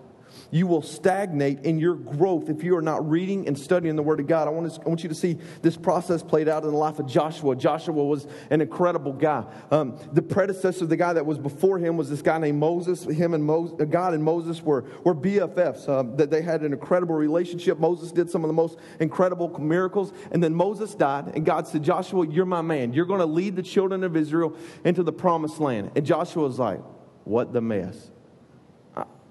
You 0.50 0.66
will 0.66 0.82
stagnate 0.82 1.64
in 1.64 1.78
your 1.78 1.94
growth 1.94 2.48
if 2.48 2.62
you 2.62 2.76
are 2.76 2.82
not 2.82 3.08
reading 3.08 3.48
and 3.48 3.58
studying 3.58 3.96
the 3.96 4.02
Word 4.02 4.20
of 4.20 4.26
God. 4.26 4.48
I 4.48 4.50
want, 4.50 4.72
to, 4.72 4.80
I 4.82 4.88
want 4.88 5.02
you 5.02 5.08
to 5.08 5.14
see 5.14 5.38
this 5.62 5.76
process 5.76 6.22
played 6.22 6.48
out 6.48 6.64
in 6.64 6.70
the 6.70 6.76
life 6.76 6.98
of 6.98 7.06
Joshua. 7.06 7.56
Joshua 7.56 8.04
was 8.04 8.26
an 8.50 8.60
incredible 8.60 9.12
guy. 9.12 9.44
Um, 9.70 9.98
the 10.12 10.22
predecessor, 10.22 10.84
of 10.84 10.90
the 10.90 10.96
guy 10.96 11.12
that 11.12 11.24
was 11.24 11.38
before 11.38 11.78
him, 11.78 11.96
was 11.96 12.10
this 12.10 12.22
guy 12.22 12.38
named 12.38 12.58
Moses. 12.58 13.04
Him 13.04 13.34
and 13.34 13.48
uh, 13.50 13.84
God 13.84 14.14
and 14.14 14.22
Moses 14.22 14.62
were, 14.62 14.84
were 15.04 15.14
BFFs. 15.14 15.88
Um, 15.88 16.16
that 16.16 16.30
they 16.30 16.42
had 16.42 16.62
an 16.62 16.72
incredible 16.72 17.14
relationship. 17.14 17.78
Moses 17.78 18.12
did 18.12 18.30
some 18.30 18.44
of 18.44 18.48
the 18.48 18.54
most 18.54 18.78
incredible 19.00 19.48
miracles. 19.58 20.12
And 20.30 20.42
then 20.42 20.54
Moses 20.54 20.94
died, 20.94 21.32
and 21.34 21.44
God 21.44 21.66
said, 21.66 21.82
Joshua, 21.82 22.26
you're 22.26 22.46
my 22.46 22.62
man. 22.62 22.92
You're 22.92 23.06
going 23.06 23.20
to 23.20 23.26
lead 23.26 23.56
the 23.56 23.62
children 23.62 24.04
of 24.04 24.16
Israel 24.16 24.56
into 24.84 25.02
the 25.02 25.12
promised 25.12 25.60
land. 25.60 25.92
And 25.96 26.04
Joshua 26.04 26.42
was 26.42 26.58
like, 26.58 26.80
What 27.24 27.52
the 27.52 27.60
mess? 27.60 28.10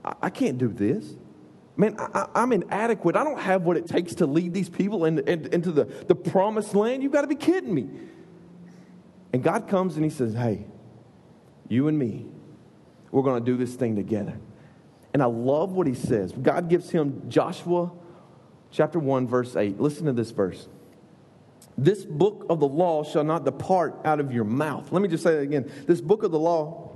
I 0.03 0.29
can't 0.29 0.57
do 0.57 0.67
this. 0.67 1.15
Man, 1.77 1.95
I, 1.99 2.27
am 2.35 2.51
inadequate. 2.51 3.15
I 3.15 3.23
don't 3.23 3.39
have 3.39 3.63
what 3.63 3.77
it 3.77 3.87
takes 3.87 4.15
to 4.15 4.25
lead 4.25 4.53
these 4.53 4.69
people 4.69 5.05
in, 5.05 5.19
in, 5.19 5.47
into 5.53 5.71
the, 5.71 5.85
the 5.85 6.15
promised 6.15 6.75
land. 6.75 7.01
You've 7.01 7.11
got 7.11 7.21
to 7.21 7.27
be 7.27 7.35
kidding 7.35 7.73
me. 7.73 7.89
And 9.33 9.41
God 9.41 9.67
comes 9.67 9.95
and 9.95 10.03
He 10.03 10.11
says, 10.11 10.33
Hey, 10.33 10.65
you 11.69 11.87
and 11.87 11.97
me, 11.97 12.25
we're 13.11 13.23
going 13.23 13.43
to 13.43 13.51
do 13.51 13.57
this 13.57 13.75
thing 13.75 13.95
together. 13.95 14.37
And 15.13 15.21
I 15.21 15.27
love 15.27 15.71
what 15.71 15.87
He 15.87 15.93
says. 15.93 16.33
God 16.33 16.69
gives 16.69 16.89
him 16.89 17.29
Joshua 17.29 17.91
chapter 18.71 18.99
1, 18.99 19.27
verse 19.27 19.55
8. 19.55 19.79
Listen 19.79 20.05
to 20.05 20.13
this 20.13 20.31
verse. 20.31 20.67
This 21.77 22.03
book 22.03 22.45
of 22.49 22.59
the 22.59 22.67
law 22.67 23.03
shall 23.03 23.23
not 23.23 23.45
depart 23.45 24.01
out 24.05 24.19
of 24.19 24.33
your 24.33 24.43
mouth. 24.43 24.91
Let 24.91 25.01
me 25.01 25.07
just 25.07 25.23
say 25.23 25.35
that 25.35 25.41
again. 25.41 25.71
This 25.87 26.01
book 26.01 26.23
of 26.23 26.31
the 26.31 26.39
law 26.39 26.90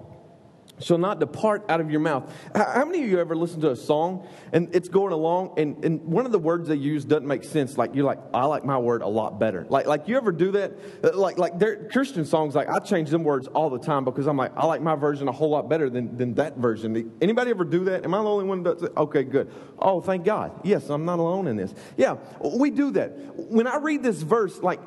shall 0.79 0.97
not 0.97 1.19
depart 1.19 1.65
out 1.69 1.79
of 1.79 1.89
your 1.89 1.99
mouth. 1.99 2.31
How 2.53 2.83
many 2.85 3.03
of 3.03 3.09
you 3.09 3.19
ever 3.19 3.35
listen 3.35 3.61
to 3.61 3.71
a 3.71 3.75
song 3.75 4.27
and 4.51 4.73
it's 4.75 4.89
going 4.89 5.13
along 5.13 5.53
and, 5.57 5.83
and 5.85 6.01
one 6.03 6.25
of 6.25 6.31
the 6.31 6.39
words 6.39 6.67
they 6.67 6.75
use 6.75 7.05
doesn't 7.05 7.27
make 7.27 7.43
sense? 7.43 7.77
Like 7.77 7.95
you're 7.95 8.05
like, 8.05 8.19
I 8.33 8.45
like 8.45 8.65
my 8.65 8.77
word 8.77 9.01
a 9.01 9.07
lot 9.07 9.39
better. 9.39 9.65
Like 9.69 9.85
like 9.85 10.07
you 10.07 10.17
ever 10.17 10.31
do 10.31 10.51
that? 10.51 10.73
Uh, 11.03 11.15
like 11.15 11.37
like 11.37 11.45
like 11.59 11.91
Christian 11.91 12.25
songs, 12.25 12.55
like 12.55 12.69
I 12.69 12.79
change 12.79 13.09
them 13.09 13.23
words 13.23 13.47
all 13.47 13.69
the 13.69 13.79
time 13.79 14.03
because 14.03 14.27
I'm 14.27 14.37
like, 14.37 14.51
I 14.55 14.65
like 14.65 14.81
my 14.81 14.95
version 14.95 15.27
a 15.27 15.31
whole 15.31 15.49
lot 15.49 15.69
better 15.69 15.89
than, 15.89 16.17
than 16.17 16.33
that 16.35 16.57
version. 16.57 17.11
Anybody 17.21 17.51
ever 17.51 17.63
do 17.63 17.85
that? 17.85 18.03
Am 18.03 18.13
I 18.13 18.17
the 18.17 18.29
only 18.29 18.45
one 18.45 18.63
that 18.63 18.75
does 18.75 18.83
it? 18.83 18.93
Okay, 18.97 19.23
good. 19.23 19.51
Oh, 19.79 20.01
thank 20.01 20.25
God. 20.25 20.59
Yes, 20.63 20.89
I'm 20.89 21.05
not 21.05 21.19
alone 21.19 21.47
in 21.47 21.55
this. 21.55 21.73
Yeah, 21.97 22.17
we 22.43 22.71
do 22.71 22.91
that. 22.91 23.11
When 23.35 23.67
I 23.67 23.77
read 23.77 24.03
this 24.03 24.21
verse, 24.21 24.61
like 24.61 24.79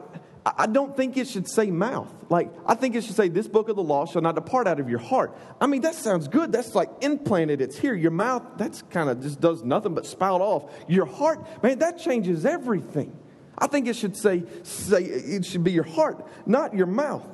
I 0.56 0.66
don't 0.66 0.96
think 0.96 1.16
it 1.16 1.26
should 1.26 1.48
say 1.48 1.70
mouth. 1.70 2.12
Like, 2.30 2.50
I 2.64 2.74
think 2.74 2.94
it 2.94 3.02
should 3.02 3.16
say, 3.16 3.28
This 3.28 3.48
book 3.48 3.68
of 3.68 3.76
the 3.76 3.82
law 3.82 4.06
shall 4.06 4.22
not 4.22 4.34
depart 4.34 4.68
out 4.68 4.78
of 4.78 4.88
your 4.88 4.98
heart. 4.98 5.36
I 5.60 5.66
mean, 5.66 5.82
that 5.82 5.94
sounds 5.94 6.28
good. 6.28 6.52
That's 6.52 6.74
like 6.74 6.90
implanted. 7.00 7.60
It's 7.60 7.76
here. 7.76 7.94
Your 7.94 8.10
mouth, 8.10 8.42
that's 8.56 8.82
kind 8.82 9.10
of 9.10 9.20
just 9.20 9.40
does 9.40 9.62
nothing 9.64 9.94
but 9.94 10.06
spout 10.06 10.40
off. 10.40 10.72
Your 10.88 11.06
heart, 11.06 11.62
man, 11.62 11.80
that 11.80 11.98
changes 11.98 12.46
everything. 12.46 13.16
I 13.58 13.66
think 13.66 13.88
it 13.88 13.96
should 13.96 14.16
say, 14.16 14.44
say 14.62 15.02
it 15.02 15.44
should 15.44 15.64
be 15.64 15.72
your 15.72 15.84
heart, 15.84 16.24
not 16.46 16.74
your 16.74 16.86
mouth. 16.86 17.26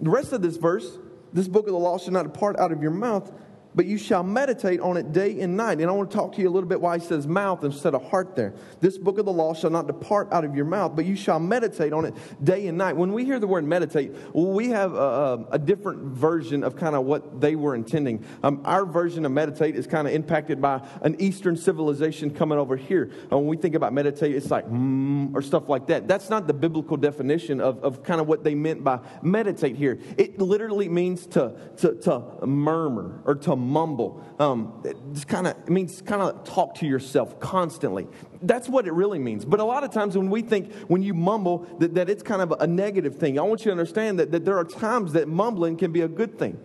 The 0.00 0.10
rest 0.10 0.32
of 0.32 0.40
this 0.40 0.56
verse, 0.56 0.98
this 1.32 1.48
book 1.48 1.66
of 1.66 1.72
the 1.72 1.78
law 1.78 1.98
shall 1.98 2.12
not 2.12 2.22
depart 2.22 2.58
out 2.58 2.72
of 2.72 2.80
your 2.80 2.92
mouth, 2.92 3.30
but 3.78 3.86
you 3.86 3.96
shall 3.96 4.24
meditate 4.24 4.80
on 4.80 4.96
it 4.96 5.12
day 5.12 5.38
and 5.38 5.56
night. 5.56 5.78
And 5.78 5.88
I 5.88 5.92
want 5.92 6.10
to 6.10 6.16
talk 6.16 6.34
to 6.34 6.42
you 6.42 6.48
a 6.48 6.50
little 6.50 6.68
bit 6.68 6.80
why 6.80 6.98
he 6.98 7.06
says 7.06 7.28
mouth 7.28 7.62
instead 7.62 7.94
of 7.94 8.02
heart 8.10 8.34
there. 8.34 8.52
This 8.80 8.98
book 8.98 9.18
of 9.18 9.24
the 9.24 9.32
law 9.32 9.54
shall 9.54 9.70
not 9.70 9.86
depart 9.86 10.32
out 10.32 10.44
of 10.44 10.56
your 10.56 10.64
mouth, 10.64 10.96
but 10.96 11.06
you 11.06 11.14
shall 11.14 11.38
meditate 11.38 11.92
on 11.92 12.04
it 12.04 12.14
day 12.42 12.66
and 12.66 12.76
night. 12.76 12.96
When 12.96 13.12
we 13.12 13.24
hear 13.24 13.38
the 13.38 13.46
word 13.46 13.62
meditate, 13.62 14.16
we 14.34 14.70
have 14.70 14.94
a, 14.94 15.46
a 15.52 15.60
different 15.60 16.00
version 16.06 16.64
of 16.64 16.74
kind 16.74 16.96
of 16.96 17.04
what 17.04 17.40
they 17.40 17.54
were 17.54 17.76
intending. 17.76 18.24
Um, 18.42 18.62
our 18.64 18.84
version 18.84 19.24
of 19.24 19.30
meditate 19.30 19.76
is 19.76 19.86
kind 19.86 20.08
of 20.08 20.12
impacted 20.12 20.60
by 20.60 20.84
an 21.02 21.14
Eastern 21.20 21.56
civilization 21.56 22.34
coming 22.34 22.58
over 22.58 22.76
here. 22.76 23.12
And 23.30 23.30
when 23.30 23.46
we 23.46 23.56
think 23.56 23.76
about 23.76 23.92
meditate, 23.92 24.34
it's 24.34 24.50
like 24.50 24.68
mm, 24.68 25.32
or 25.36 25.40
stuff 25.40 25.68
like 25.68 25.86
that. 25.86 26.08
That's 26.08 26.30
not 26.30 26.48
the 26.48 26.52
biblical 26.52 26.96
definition 26.96 27.60
of, 27.60 27.84
of 27.84 28.02
kind 28.02 28.20
of 28.20 28.26
what 28.26 28.42
they 28.42 28.56
meant 28.56 28.82
by 28.82 28.98
meditate 29.22 29.76
here. 29.76 30.00
It 30.16 30.40
literally 30.40 30.88
means 30.88 31.28
to, 31.28 31.54
to, 31.76 31.94
to 31.94 32.44
murmur 32.44 33.22
or 33.24 33.36
to 33.36 33.67
mumble. 33.68 34.24
Um, 34.38 34.82
it's 34.84 35.24
kind 35.24 35.46
of 35.46 35.56
it 35.58 35.68
means 35.68 36.02
kind 36.02 36.22
of 36.22 36.44
talk 36.44 36.76
to 36.76 36.86
yourself 36.86 37.38
constantly. 37.40 38.08
That's 38.42 38.68
what 38.68 38.86
it 38.86 38.92
really 38.92 39.18
means. 39.18 39.44
But 39.44 39.60
a 39.60 39.64
lot 39.64 39.84
of 39.84 39.92
times 39.92 40.16
when 40.16 40.30
we 40.30 40.42
think 40.42 40.72
when 40.88 41.02
you 41.02 41.14
mumble 41.14 41.66
that, 41.78 41.94
that 41.94 42.08
it's 42.08 42.22
kind 42.22 42.42
of 42.42 42.52
a 42.58 42.66
negative 42.66 43.16
thing, 43.16 43.38
I 43.38 43.42
want 43.42 43.60
you 43.60 43.66
to 43.66 43.70
understand 43.72 44.18
that, 44.18 44.32
that 44.32 44.44
there 44.44 44.58
are 44.58 44.64
times 44.64 45.12
that 45.12 45.28
mumbling 45.28 45.76
can 45.76 45.92
be 45.92 46.00
a 46.00 46.08
good 46.08 46.38
thing. 46.38 46.58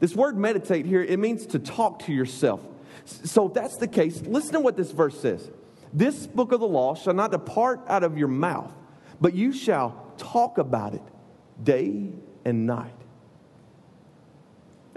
This 0.00 0.14
word 0.14 0.36
meditate 0.36 0.86
here, 0.86 1.02
it 1.02 1.18
means 1.18 1.46
to 1.46 1.58
talk 1.58 2.00
to 2.04 2.12
yourself. 2.12 2.64
So 3.04 3.46
if 3.46 3.54
that's 3.54 3.76
the 3.76 3.88
case, 3.88 4.20
listen 4.22 4.52
to 4.52 4.60
what 4.60 4.76
this 4.76 4.92
verse 4.92 5.18
says. 5.18 5.50
This 5.92 6.26
book 6.26 6.52
of 6.52 6.60
the 6.60 6.68
law 6.68 6.94
shall 6.94 7.14
not 7.14 7.30
depart 7.30 7.80
out 7.88 8.04
of 8.04 8.18
your 8.18 8.28
mouth, 8.28 8.72
but 9.20 9.34
you 9.34 9.52
shall 9.52 10.12
talk 10.18 10.58
about 10.58 10.94
it 10.94 11.02
day 11.62 12.12
and 12.44 12.66
night 12.66 12.92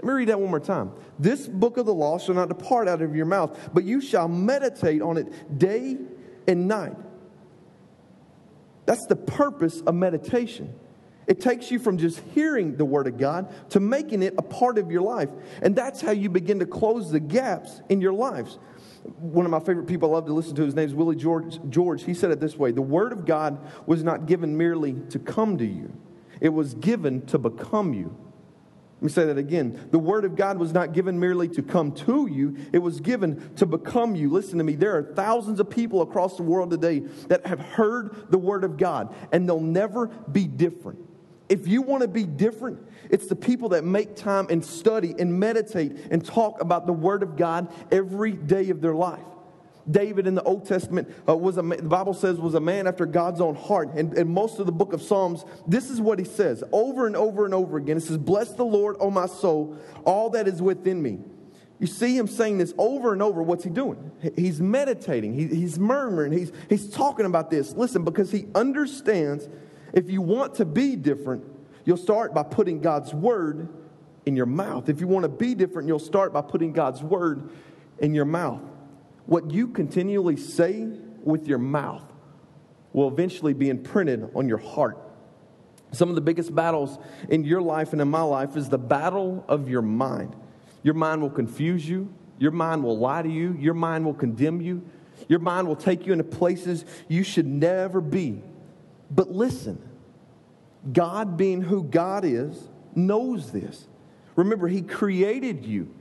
let 0.02 0.08
me 0.08 0.14
read 0.14 0.28
that 0.28 0.40
one 0.40 0.50
more 0.50 0.58
time. 0.58 0.90
This 1.20 1.46
book 1.46 1.76
of 1.76 1.86
the 1.86 1.94
law 1.94 2.18
shall 2.18 2.34
not 2.34 2.48
depart 2.48 2.88
out 2.88 3.02
of 3.02 3.14
your 3.14 3.24
mouth, 3.24 3.56
but 3.72 3.84
you 3.84 4.00
shall 4.00 4.26
meditate 4.26 5.00
on 5.00 5.16
it 5.16 5.58
day 5.58 5.96
and 6.48 6.66
night. 6.66 6.96
That's 8.84 9.06
the 9.06 9.14
purpose 9.14 9.80
of 9.80 9.94
meditation. 9.94 10.74
It 11.28 11.40
takes 11.40 11.70
you 11.70 11.78
from 11.78 11.98
just 11.98 12.18
hearing 12.34 12.76
the 12.76 12.84
Word 12.84 13.06
of 13.06 13.16
God 13.16 13.54
to 13.70 13.78
making 13.78 14.24
it 14.24 14.34
a 14.38 14.42
part 14.42 14.76
of 14.76 14.90
your 14.90 15.02
life. 15.02 15.28
And 15.62 15.76
that's 15.76 16.00
how 16.00 16.10
you 16.10 16.28
begin 16.28 16.58
to 16.58 16.66
close 16.66 17.12
the 17.12 17.20
gaps 17.20 17.80
in 17.88 18.00
your 18.00 18.12
lives. 18.12 18.58
One 19.18 19.44
of 19.46 19.52
my 19.52 19.60
favorite 19.60 19.86
people 19.86 20.10
I 20.10 20.14
love 20.14 20.26
to 20.26 20.32
listen 20.32 20.56
to, 20.56 20.64
his 20.64 20.74
name 20.74 20.86
is 20.86 20.96
Willie 20.96 21.14
George, 21.14 21.60
George. 21.70 22.02
He 22.02 22.14
said 22.14 22.32
it 22.32 22.40
this 22.40 22.56
way 22.56 22.72
The 22.72 22.82
Word 22.82 23.12
of 23.12 23.24
God 23.24 23.58
was 23.86 24.02
not 24.02 24.26
given 24.26 24.56
merely 24.56 24.94
to 25.10 25.20
come 25.20 25.58
to 25.58 25.64
you, 25.64 25.92
it 26.40 26.48
was 26.48 26.74
given 26.74 27.24
to 27.26 27.38
become 27.38 27.94
you. 27.94 28.16
Let 29.02 29.06
me 29.06 29.12
say 29.14 29.24
that 29.26 29.36
again. 29.36 29.88
The 29.90 29.98
Word 29.98 30.24
of 30.24 30.36
God 30.36 30.58
was 30.58 30.72
not 30.72 30.92
given 30.92 31.18
merely 31.18 31.48
to 31.48 31.62
come 31.62 31.90
to 31.90 32.28
you, 32.30 32.56
it 32.72 32.78
was 32.78 33.00
given 33.00 33.52
to 33.56 33.66
become 33.66 34.14
you. 34.14 34.30
Listen 34.30 34.58
to 34.58 34.64
me. 34.64 34.76
There 34.76 34.96
are 34.96 35.02
thousands 35.02 35.58
of 35.58 35.68
people 35.68 36.02
across 36.02 36.36
the 36.36 36.44
world 36.44 36.70
today 36.70 37.00
that 37.26 37.44
have 37.44 37.58
heard 37.58 38.30
the 38.30 38.38
Word 38.38 38.62
of 38.62 38.76
God, 38.76 39.12
and 39.32 39.48
they'll 39.48 39.58
never 39.58 40.06
be 40.06 40.46
different. 40.46 41.00
If 41.48 41.66
you 41.66 41.82
want 41.82 42.02
to 42.02 42.08
be 42.08 42.22
different, 42.22 42.78
it's 43.10 43.26
the 43.26 43.34
people 43.34 43.70
that 43.70 43.82
make 43.82 44.14
time 44.14 44.46
and 44.50 44.64
study 44.64 45.16
and 45.18 45.36
meditate 45.36 45.96
and 46.12 46.24
talk 46.24 46.60
about 46.60 46.86
the 46.86 46.92
Word 46.92 47.24
of 47.24 47.36
God 47.36 47.72
every 47.90 48.30
day 48.30 48.70
of 48.70 48.80
their 48.80 48.94
life. 48.94 49.18
David 49.90 50.26
in 50.26 50.34
the 50.34 50.42
Old 50.42 50.66
Testament 50.66 51.12
uh, 51.28 51.36
was 51.36 51.58
a, 51.58 51.62
the 51.62 51.82
Bible 51.82 52.14
says 52.14 52.38
was 52.38 52.54
a 52.54 52.60
man 52.60 52.86
after 52.86 53.06
God's 53.06 53.40
own 53.40 53.54
heart. 53.54 53.90
And, 53.94 54.16
and 54.16 54.30
most 54.30 54.58
of 54.58 54.66
the 54.66 54.72
book 54.72 54.92
of 54.92 55.02
Psalms, 55.02 55.44
this 55.66 55.90
is 55.90 56.00
what 56.00 56.18
he 56.18 56.24
says 56.24 56.62
over 56.72 57.06
and 57.06 57.16
over 57.16 57.44
and 57.44 57.54
over 57.54 57.76
again. 57.76 57.96
It 57.96 58.02
says, 58.02 58.18
Bless 58.18 58.52
the 58.52 58.64
Lord, 58.64 58.96
O 59.00 59.10
my 59.10 59.26
soul, 59.26 59.76
all 60.04 60.30
that 60.30 60.46
is 60.46 60.62
within 60.62 61.02
me. 61.02 61.18
You 61.80 61.88
see 61.88 62.16
him 62.16 62.28
saying 62.28 62.58
this 62.58 62.72
over 62.78 63.12
and 63.12 63.20
over. 63.22 63.42
What's 63.42 63.64
he 63.64 63.70
doing? 63.70 64.12
He's 64.36 64.60
meditating, 64.60 65.34
he, 65.34 65.48
he's 65.48 65.78
murmuring, 65.78 66.32
he's, 66.32 66.52
he's 66.68 66.88
talking 66.88 67.26
about 67.26 67.50
this. 67.50 67.72
Listen, 67.72 68.04
because 68.04 68.30
he 68.30 68.46
understands 68.54 69.48
if 69.92 70.08
you 70.08 70.22
want 70.22 70.54
to 70.56 70.64
be 70.64 70.94
different, 70.96 71.44
you'll 71.84 71.96
start 71.96 72.32
by 72.32 72.44
putting 72.44 72.80
God's 72.80 73.12
word 73.12 73.68
in 74.24 74.36
your 74.36 74.46
mouth. 74.46 74.88
If 74.88 75.00
you 75.00 75.08
want 75.08 75.24
to 75.24 75.28
be 75.28 75.54
different, 75.56 75.88
you'll 75.88 75.98
start 75.98 76.32
by 76.32 76.40
putting 76.40 76.72
God's 76.72 77.02
word 77.02 77.50
in 77.98 78.14
your 78.14 78.24
mouth 78.24 78.62
what 79.26 79.50
you 79.50 79.68
continually 79.68 80.36
say 80.36 80.86
with 81.22 81.46
your 81.46 81.58
mouth 81.58 82.02
will 82.92 83.08
eventually 83.08 83.54
be 83.54 83.70
imprinted 83.70 84.28
on 84.34 84.48
your 84.48 84.58
heart. 84.58 84.98
Some 85.92 86.08
of 86.08 86.14
the 86.14 86.20
biggest 86.20 86.54
battles 86.54 86.98
in 87.28 87.44
your 87.44 87.60
life 87.60 87.92
and 87.92 88.00
in 88.00 88.08
my 88.08 88.22
life 88.22 88.56
is 88.56 88.68
the 88.68 88.78
battle 88.78 89.44
of 89.48 89.68
your 89.68 89.82
mind. 89.82 90.34
Your 90.82 90.94
mind 90.94 91.22
will 91.22 91.30
confuse 91.30 91.88
you, 91.88 92.12
your 92.38 92.50
mind 92.50 92.82
will 92.82 92.98
lie 92.98 93.22
to 93.22 93.28
you, 93.28 93.56
your 93.60 93.74
mind 93.74 94.04
will 94.04 94.14
condemn 94.14 94.60
you, 94.60 94.82
your 95.28 95.38
mind 95.38 95.68
will 95.68 95.76
take 95.76 96.06
you 96.06 96.12
into 96.12 96.24
places 96.24 96.84
you 97.08 97.22
should 97.22 97.46
never 97.46 98.00
be. 98.00 98.42
But 99.10 99.30
listen, 99.30 99.80
God, 100.92 101.36
being 101.36 101.60
who 101.60 101.84
God 101.84 102.24
is, 102.24 102.68
knows 102.94 103.52
this. 103.52 103.86
Remember, 104.34 104.66
He 104.66 104.82
created 104.82 105.64
you. 105.64 105.94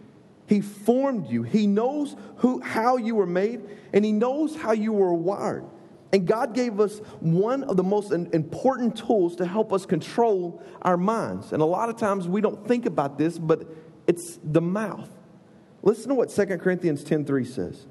He 0.52 0.60
formed 0.60 1.30
you. 1.30 1.44
He 1.44 1.66
knows 1.66 2.18
who, 2.36 2.60
how 2.60 2.98
you 2.98 3.16
were 3.16 3.26
made, 3.26 3.62
and 3.94 4.04
He 4.04 4.12
knows 4.12 4.54
how 4.54 4.74
you 4.74 4.92
were 4.92 5.14
wired. 5.14 5.64
And 6.12 6.28
God 6.28 6.54
gave 6.54 6.82
us 6.82 7.00
one 7.22 7.64
of 7.64 7.78
the 7.78 7.84
most 7.84 8.12
important 8.12 8.98
tools 8.98 9.38
to 9.38 9.46
help 9.46 9.72
us 9.72 9.86
control 9.86 10.62
our 10.82 10.98
minds. 10.98 11.54
And 11.54 11.62
a 11.62 11.66
lot 11.66 11.88
of 11.88 11.96
times 11.96 12.28
we 12.28 12.42
don't 12.42 12.68
think 12.68 12.86
about 12.86 13.18
this, 13.18 13.40
but 13.40 13.66
it's 14.08 14.40
the 14.44 14.60
mouth. 14.60 15.10
Listen 15.84 16.10
to 16.10 16.16
what 16.16 16.30
2 16.30 16.58
Corinthians 16.58 17.06
10:3 17.06 17.48
says. 17.48 17.88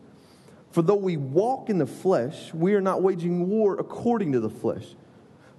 For 0.70 0.82
though 0.82 0.96
we 0.96 1.16
walk 1.16 1.70
in 1.70 1.78
the 1.78 1.86
flesh, 1.86 2.52
we 2.52 2.74
are 2.74 2.82
not 2.82 3.02
waging 3.02 3.48
war 3.48 3.78
according 3.78 4.32
to 4.32 4.40
the 4.40 4.50
flesh. 4.50 4.96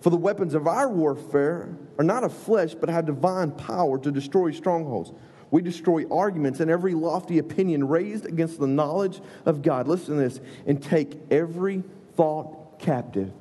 For 0.01 0.11
the 0.11 0.17
weapons 0.17 0.53
of 0.53 0.67
our 0.67 0.87
warfare 0.87 1.75
are 1.97 2.03
not 2.03 2.23
of 2.23 2.31
flesh, 2.31 2.75
but 2.75 2.89
have 2.89 3.07
divine 3.07 3.49
power 3.49 3.97
to 3.97 4.11
destroy 4.11 4.51
strongholds. 4.51 5.13
We 5.51 5.61
destroy 5.61 6.05
arguments 6.09 6.61
and 6.61 6.71
every 6.71 6.93
lofty 6.93 7.37
opinion 7.37 7.87
raised 7.87 8.25
against 8.25 8.59
the 8.59 8.67
knowledge 8.67 9.21
of 9.45 9.61
God. 9.61 9.87
Listen 9.87 10.15
to 10.15 10.21
this 10.21 10.39
and 10.65 10.81
take 10.81 11.19
every 11.29 11.83
thought 12.15 12.79
captive 12.79 13.31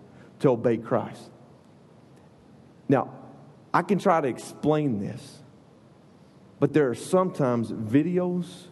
to 0.40 0.50
obey 0.50 0.76
Christ. 0.76 1.30
Now, 2.88 3.14
I 3.72 3.82
can 3.82 4.00
try 4.00 4.20
to 4.20 4.26
explain 4.26 4.98
this, 4.98 5.38
but 6.58 6.72
there 6.72 6.90
are 6.90 6.94
sometimes 6.96 7.70
videos 7.70 8.64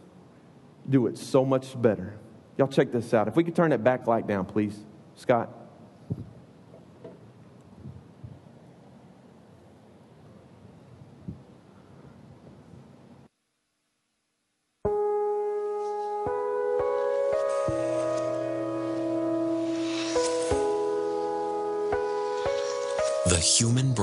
do 0.88 1.07
it 1.07 1.16
so 1.16 1.45
much 1.45 1.80
better. 1.80 2.18
Y'all 2.57 2.66
check 2.66 2.90
this 2.90 3.14
out. 3.14 3.28
If 3.28 3.37
we 3.37 3.45
could 3.45 3.54
turn 3.54 3.71
that 3.71 3.85
backlight 3.85 4.26
down, 4.26 4.47
please, 4.47 4.76
Scott. 5.14 5.50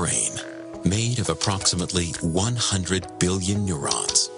Brain, 0.06 0.32
made 0.84 1.18
of 1.18 1.28
approximately 1.28 2.12
100 2.20 3.18
billion 3.18 3.66
neurons, 3.66 4.30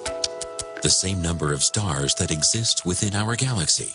the 0.83 0.89
same 0.89 1.21
number 1.21 1.53
of 1.53 1.63
stars 1.63 2.15
that 2.15 2.31
exist 2.31 2.87
within 2.87 3.15
our 3.15 3.37
galaxy. 3.37 3.93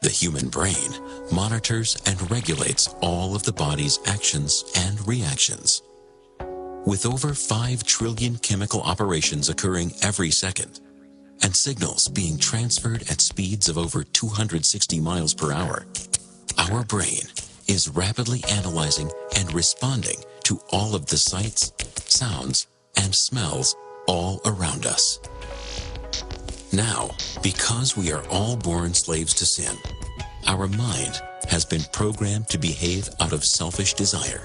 The 0.00 0.08
human 0.08 0.48
brain 0.48 0.90
monitors 1.30 1.98
and 2.06 2.30
regulates 2.30 2.88
all 3.02 3.36
of 3.36 3.42
the 3.42 3.52
body's 3.52 3.98
actions 4.06 4.64
and 4.76 5.06
reactions. 5.06 5.82
With 6.86 7.04
over 7.04 7.34
5 7.34 7.84
trillion 7.84 8.38
chemical 8.38 8.80
operations 8.80 9.50
occurring 9.50 9.92
every 10.00 10.30
second, 10.30 10.80
and 11.42 11.54
signals 11.54 12.08
being 12.08 12.38
transferred 12.38 13.02
at 13.10 13.20
speeds 13.20 13.68
of 13.68 13.76
over 13.76 14.04
260 14.04 15.00
miles 15.00 15.34
per 15.34 15.52
hour, 15.52 15.86
our 16.56 16.82
brain 16.82 17.28
is 17.68 17.90
rapidly 17.90 18.42
analyzing 18.50 19.10
and 19.36 19.52
responding 19.52 20.16
to 20.48 20.58
all 20.72 20.94
of 20.94 21.04
the 21.04 21.16
sights, 21.18 21.74
sounds, 22.06 22.68
and 22.96 23.14
smells 23.14 23.76
all 24.06 24.40
around 24.46 24.86
us. 24.86 25.20
Now, 26.72 27.10
because 27.42 27.98
we 27.98 28.10
are 28.12 28.26
all 28.30 28.56
born 28.56 28.94
slaves 28.94 29.34
to 29.34 29.44
sin, 29.44 29.76
our 30.46 30.66
mind 30.66 31.20
has 31.50 31.66
been 31.66 31.82
programmed 31.92 32.48
to 32.48 32.56
behave 32.56 33.10
out 33.20 33.34
of 33.34 33.44
selfish 33.44 33.92
desire. 33.92 34.42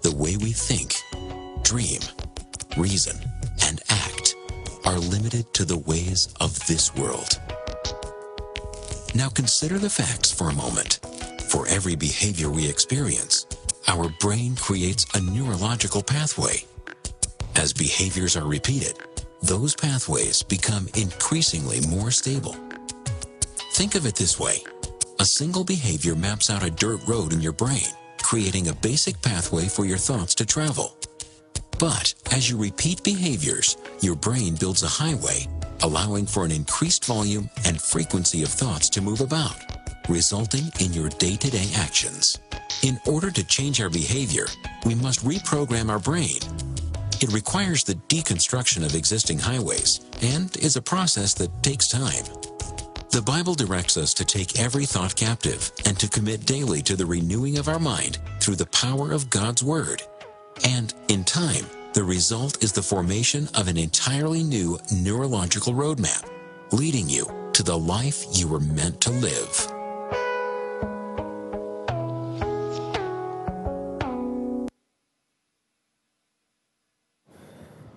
The 0.00 0.16
way 0.16 0.38
we 0.38 0.52
think, 0.52 0.94
dream, 1.62 2.00
reason, 2.78 3.18
and 3.62 3.82
act 3.90 4.34
are 4.86 4.98
limited 4.98 5.52
to 5.52 5.66
the 5.66 5.80
ways 5.80 6.32
of 6.40 6.58
this 6.66 6.94
world. 6.94 7.38
Now 9.14 9.28
consider 9.28 9.78
the 9.78 9.90
facts 9.90 10.32
for 10.32 10.48
a 10.48 10.54
moment. 10.54 11.00
For 11.50 11.68
every 11.68 11.94
behavior 11.94 12.48
we 12.48 12.66
experience, 12.66 13.44
our 13.94 14.08
brain 14.18 14.56
creates 14.56 15.06
a 15.14 15.20
neurological 15.20 16.02
pathway. 16.02 16.56
As 17.54 17.72
behaviors 17.72 18.36
are 18.36 18.46
repeated, 18.46 18.98
those 19.42 19.76
pathways 19.76 20.42
become 20.42 20.88
increasingly 20.96 21.80
more 21.86 22.10
stable. 22.10 22.56
Think 23.74 23.94
of 23.94 24.04
it 24.04 24.16
this 24.16 24.38
way. 24.40 24.58
A 25.20 25.24
single 25.24 25.62
behavior 25.62 26.16
maps 26.16 26.50
out 26.50 26.64
a 26.64 26.70
dirt 26.70 27.06
road 27.06 27.32
in 27.32 27.40
your 27.40 27.52
brain, 27.52 27.86
creating 28.20 28.66
a 28.66 28.74
basic 28.74 29.20
pathway 29.22 29.66
for 29.66 29.84
your 29.84 29.98
thoughts 29.98 30.34
to 30.36 30.46
travel. 30.46 30.96
But 31.78 32.14
as 32.32 32.50
you 32.50 32.56
repeat 32.56 33.04
behaviors, 33.04 33.76
your 34.00 34.16
brain 34.16 34.56
builds 34.56 34.82
a 34.82 34.88
highway, 34.88 35.46
allowing 35.82 36.26
for 36.26 36.44
an 36.44 36.50
increased 36.50 37.04
volume 37.04 37.48
and 37.64 37.80
frequency 37.80 38.42
of 38.42 38.48
thoughts 38.48 38.88
to 38.90 39.00
move 39.00 39.20
about, 39.20 39.54
resulting 40.08 40.70
in 40.80 40.92
your 40.92 41.08
day-to-day 41.08 41.70
actions. 41.76 42.38
In 42.82 43.00
order 43.06 43.30
to 43.30 43.44
change 43.44 43.80
our 43.80 43.90
behavior, 43.90 44.46
we 44.84 44.94
must 44.94 45.24
reprogram 45.24 45.90
our 45.90 45.98
brain. 45.98 46.38
It 47.20 47.32
requires 47.32 47.84
the 47.84 47.94
deconstruction 48.08 48.84
of 48.84 48.94
existing 48.94 49.38
highways 49.38 50.00
and 50.22 50.54
is 50.58 50.76
a 50.76 50.82
process 50.82 51.32
that 51.34 51.62
takes 51.62 51.88
time. 51.88 52.24
The 53.10 53.22
Bible 53.24 53.54
directs 53.54 53.96
us 53.96 54.12
to 54.14 54.24
take 54.24 54.58
every 54.58 54.84
thought 54.86 55.14
captive 55.14 55.70
and 55.86 55.98
to 56.00 56.08
commit 56.08 56.46
daily 56.46 56.82
to 56.82 56.96
the 56.96 57.06
renewing 57.06 57.58
of 57.58 57.68
our 57.68 57.78
mind 57.78 58.18
through 58.40 58.56
the 58.56 58.66
power 58.66 59.12
of 59.12 59.30
God's 59.30 59.62
Word. 59.62 60.02
And 60.64 60.92
in 61.08 61.24
time, 61.24 61.64
the 61.94 62.04
result 62.04 62.62
is 62.62 62.72
the 62.72 62.82
formation 62.82 63.48
of 63.54 63.68
an 63.68 63.78
entirely 63.78 64.42
new 64.42 64.78
neurological 64.92 65.72
roadmap, 65.72 66.28
leading 66.72 67.08
you 67.08 67.50
to 67.52 67.62
the 67.62 67.78
life 67.78 68.26
you 68.32 68.48
were 68.48 68.60
meant 68.60 69.00
to 69.02 69.10
live. 69.10 69.83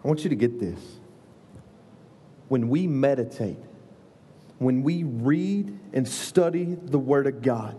I 0.08 0.10
want 0.10 0.24
you 0.24 0.30
to 0.30 0.38
get 0.38 0.58
this. 0.58 0.80
When 2.48 2.70
we 2.70 2.88
meditate, 2.88 3.58
when 4.58 4.82
we 4.82 5.04
read 5.04 5.78
and 5.92 6.08
study 6.08 6.78
the 6.82 6.98
Word 6.98 7.28
of 7.28 7.42
God, 7.42 7.78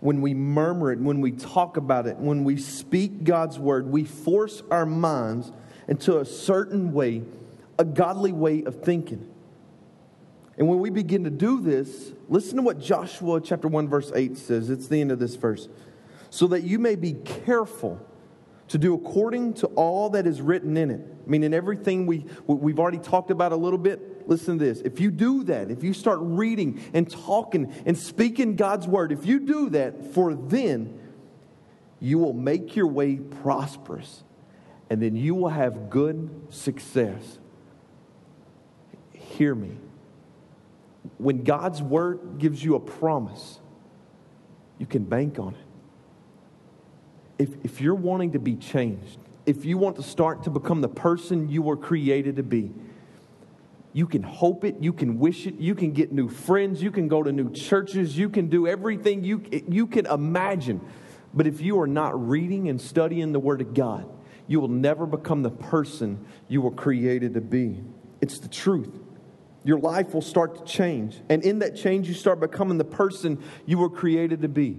when 0.00 0.22
we 0.22 0.32
murmur 0.32 0.92
it, 0.92 0.98
when 0.98 1.20
we 1.20 1.32
talk 1.32 1.76
about 1.76 2.06
it, 2.06 2.16
when 2.16 2.42
we 2.42 2.56
speak 2.56 3.22
God's 3.22 3.58
Word, 3.58 3.86
we 3.86 4.04
force 4.04 4.62
our 4.70 4.86
minds 4.86 5.52
into 5.88 6.20
a 6.20 6.24
certain 6.24 6.94
way, 6.94 7.22
a 7.78 7.84
godly 7.84 8.32
way 8.32 8.62
of 8.62 8.82
thinking. 8.82 9.30
And 10.56 10.66
when 10.68 10.80
we 10.80 10.88
begin 10.88 11.24
to 11.24 11.30
do 11.30 11.60
this, 11.60 12.12
listen 12.30 12.56
to 12.56 12.62
what 12.62 12.80
Joshua 12.80 13.42
chapter 13.42 13.68
1 13.68 13.88
verse 13.88 14.10
8 14.14 14.38
says. 14.38 14.70
It's 14.70 14.88
the 14.88 15.02
end 15.02 15.12
of 15.12 15.18
this 15.18 15.34
verse. 15.34 15.68
So 16.30 16.46
that 16.46 16.62
you 16.62 16.78
may 16.78 16.96
be 16.96 17.12
careful 17.12 18.00
to 18.68 18.78
do 18.78 18.94
according 18.94 19.54
to 19.54 19.66
all 19.68 20.10
that 20.10 20.26
is 20.26 20.40
written 20.40 20.76
in 20.76 20.90
it. 20.90 21.00
I 21.00 21.28
mean, 21.28 21.44
in 21.44 21.54
everything 21.54 22.06
we, 22.06 22.24
we've 22.46 22.78
already 22.78 22.98
talked 22.98 23.30
about 23.30 23.52
a 23.52 23.56
little 23.56 23.78
bit, 23.78 24.28
listen 24.28 24.58
to 24.58 24.64
this. 24.64 24.80
If 24.80 25.00
you 25.00 25.10
do 25.10 25.44
that, 25.44 25.70
if 25.70 25.84
you 25.84 25.92
start 25.92 26.18
reading 26.20 26.82
and 26.92 27.08
talking 27.08 27.72
and 27.84 27.96
speaking 27.96 28.56
God's 28.56 28.86
word, 28.88 29.12
if 29.12 29.24
you 29.26 29.40
do 29.40 29.70
that, 29.70 30.14
for 30.14 30.34
then 30.34 30.98
you 32.00 32.18
will 32.18 32.32
make 32.32 32.76
your 32.76 32.88
way 32.88 33.16
prosperous 33.16 34.24
and 34.90 35.00
then 35.00 35.16
you 35.16 35.34
will 35.34 35.48
have 35.48 35.90
good 35.90 36.30
success. 36.50 37.38
Hear 39.12 39.54
me. 39.54 39.76
When 41.18 41.44
God's 41.44 41.82
word 41.82 42.38
gives 42.38 42.62
you 42.62 42.74
a 42.74 42.80
promise, 42.80 43.60
you 44.78 44.86
can 44.86 45.04
bank 45.04 45.38
on 45.38 45.54
it 45.54 45.65
if, 47.38 47.50
if 47.64 47.80
you're 47.80 47.94
wanting 47.94 48.32
to 48.32 48.38
be 48.38 48.56
changed, 48.56 49.18
if 49.44 49.64
you 49.64 49.78
want 49.78 49.96
to 49.96 50.02
start 50.02 50.42
to 50.44 50.50
become 50.50 50.80
the 50.80 50.88
person 50.88 51.48
you 51.48 51.62
were 51.62 51.76
created 51.76 52.36
to 52.36 52.42
be, 52.42 52.72
you 53.92 54.06
can 54.06 54.22
hope 54.22 54.64
it, 54.64 54.76
you 54.80 54.92
can 54.92 55.18
wish 55.18 55.46
it, 55.46 55.54
you 55.54 55.74
can 55.74 55.92
get 55.92 56.12
new 56.12 56.28
friends, 56.28 56.82
you 56.82 56.90
can 56.90 57.08
go 57.08 57.22
to 57.22 57.32
new 57.32 57.50
churches, 57.50 58.18
you 58.18 58.28
can 58.28 58.48
do 58.48 58.66
everything 58.66 59.24
you, 59.24 59.42
you 59.68 59.86
can 59.86 60.04
imagine. 60.06 60.80
But 61.32 61.46
if 61.46 61.60
you 61.60 61.80
are 61.80 61.86
not 61.86 62.28
reading 62.28 62.68
and 62.68 62.80
studying 62.80 63.32
the 63.32 63.40
Word 63.40 63.60
of 63.60 63.72
God, 63.72 64.06
you 64.46 64.60
will 64.60 64.68
never 64.68 65.06
become 65.06 65.42
the 65.42 65.50
person 65.50 66.24
you 66.48 66.60
were 66.60 66.70
created 66.70 67.34
to 67.34 67.40
be. 67.40 67.82
It's 68.20 68.38
the 68.38 68.48
truth. 68.48 69.00
Your 69.64 69.78
life 69.78 70.14
will 70.14 70.22
start 70.22 70.56
to 70.58 70.64
change. 70.64 71.20
And 71.28 71.42
in 71.42 71.58
that 71.60 71.74
change, 71.74 72.06
you 72.06 72.14
start 72.14 72.38
becoming 72.38 72.78
the 72.78 72.84
person 72.84 73.42
you 73.64 73.78
were 73.78 73.90
created 73.90 74.42
to 74.42 74.48
be. 74.48 74.78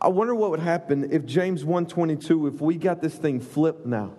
I 0.00 0.08
wonder 0.08 0.34
what 0.34 0.50
would 0.50 0.60
happen 0.60 1.10
if 1.10 1.24
James 1.24 1.64
122, 1.64 2.48
if 2.48 2.60
we 2.60 2.76
got 2.76 3.00
this 3.00 3.14
thing 3.14 3.40
flipped 3.40 3.86
now. 3.86 4.12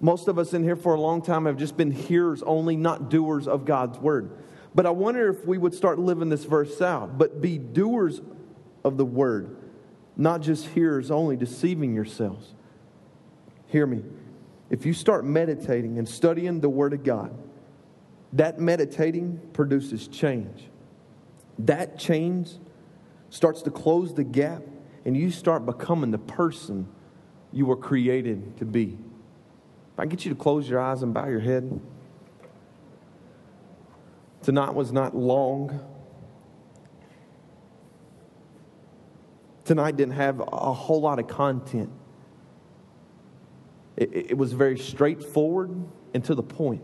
Most 0.00 0.26
of 0.26 0.38
us 0.38 0.52
in 0.52 0.64
here 0.64 0.76
for 0.76 0.94
a 0.94 1.00
long 1.00 1.22
time 1.22 1.46
have 1.46 1.56
just 1.56 1.76
been 1.76 1.90
hearers 1.90 2.42
only, 2.42 2.76
not 2.76 3.08
doers 3.08 3.46
of 3.46 3.64
God's 3.64 3.98
word. 3.98 4.30
But 4.74 4.86
I 4.86 4.90
wonder 4.90 5.28
if 5.28 5.46
we 5.46 5.58
would 5.58 5.74
start 5.74 5.98
living 5.98 6.28
this 6.28 6.44
verse 6.44 6.80
out, 6.80 7.18
but 7.18 7.40
be 7.40 7.58
doers 7.58 8.20
of 8.84 8.96
the 8.96 9.04
word, 9.04 9.56
not 10.16 10.40
just 10.40 10.66
hearers 10.68 11.10
only, 11.10 11.36
deceiving 11.36 11.94
yourselves. 11.94 12.54
Hear 13.66 13.86
me. 13.86 14.02
If 14.70 14.86
you 14.86 14.94
start 14.94 15.24
meditating 15.24 15.98
and 15.98 16.08
studying 16.08 16.60
the 16.60 16.70
word 16.70 16.94
of 16.94 17.04
God, 17.04 17.36
that 18.32 18.58
meditating 18.58 19.40
produces 19.52 20.08
change. 20.08 20.64
That 21.58 21.98
change 21.98 22.52
starts 23.28 23.62
to 23.62 23.70
close 23.70 24.14
the 24.14 24.24
gap 24.24 24.62
and 25.04 25.16
you 25.16 25.30
start 25.30 25.66
becoming 25.66 26.10
the 26.10 26.18
person 26.18 26.88
you 27.52 27.66
were 27.66 27.76
created 27.76 28.56
to 28.58 28.64
be. 28.64 28.98
If 29.92 29.98
I 29.98 30.06
get 30.06 30.24
you 30.24 30.30
to 30.30 30.36
close 30.36 30.68
your 30.68 30.80
eyes 30.80 31.02
and 31.02 31.12
bow 31.12 31.28
your 31.28 31.40
head. 31.40 31.80
Tonight 34.42 34.74
was 34.74 34.92
not 34.92 35.14
long. 35.14 35.80
Tonight 39.64 39.96
didn't 39.96 40.14
have 40.14 40.40
a 40.40 40.72
whole 40.72 41.00
lot 41.00 41.18
of 41.18 41.28
content. 41.28 41.90
It, 43.96 44.30
it 44.30 44.38
was 44.38 44.52
very 44.52 44.78
straightforward 44.78 45.70
and 46.14 46.24
to 46.24 46.34
the 46.34 46.42
point. 46.42 46.82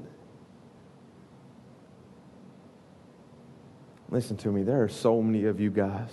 Listen 4.10 4.36
to 4.38 4.50
me, 4.50 4.62
there 4.62 4.82
are 4.82 4.88
so 4.88 5.20
many 5.20 5.44
of 5.44 5.60
you 5.60 5.70
guys 5.70 6.10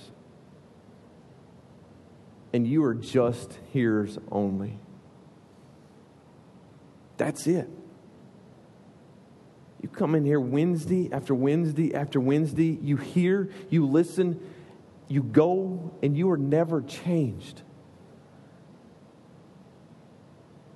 and 2.55 2.65
you 2.65 2.85
are 2.85 2.93
just 2.95 3.59
hearers 3.73 4.17
only. 4.31 4.79
That's 7.17 7.47
it. 7.47 7.69
You 9.81 9.89
come 9.89 10.15
in 10.15 10.23
here 10.23 10.39
Wednesday 10.39 11.11
after 11.11 11.35
Wednesday 11.35 11.93
after 11.93 12.21
Wednesday, 12.21 12.79
you 12.81 12.95
hear, 12.95 13.49
you 13.69 13.85
listen, 13.85 14.39
you 15.09 15.21
go, 15.21 15.91
and 16.01 16.15
you 16.15 16.31
are 16.31 16.37
never 16.37 16.81
changed. 16.81 17.61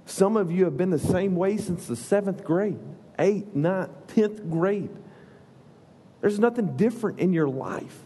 Some 0.05 0.35
of 0.35 0.51
you 0.51 0.65
have 0.65 0.75
been 0.75 0.89
the 0.89 0.99
same 0.99 1.37
way 1.37 1.55
since 1.55 1.87
the 1.87 1.95
seventh 1.95 2.43
grade, 2.43 2.77
eighth, 3.17 3.55
ninth, 3.55 3.91
tenth 4.07 4.49
grade. 4.49 4.91
There's 6.19 6.39
nothing 6.39 6.75
different 6.75 7.21
in 7.21 7.31
your 7.31 7.47
life. 7.47 7.97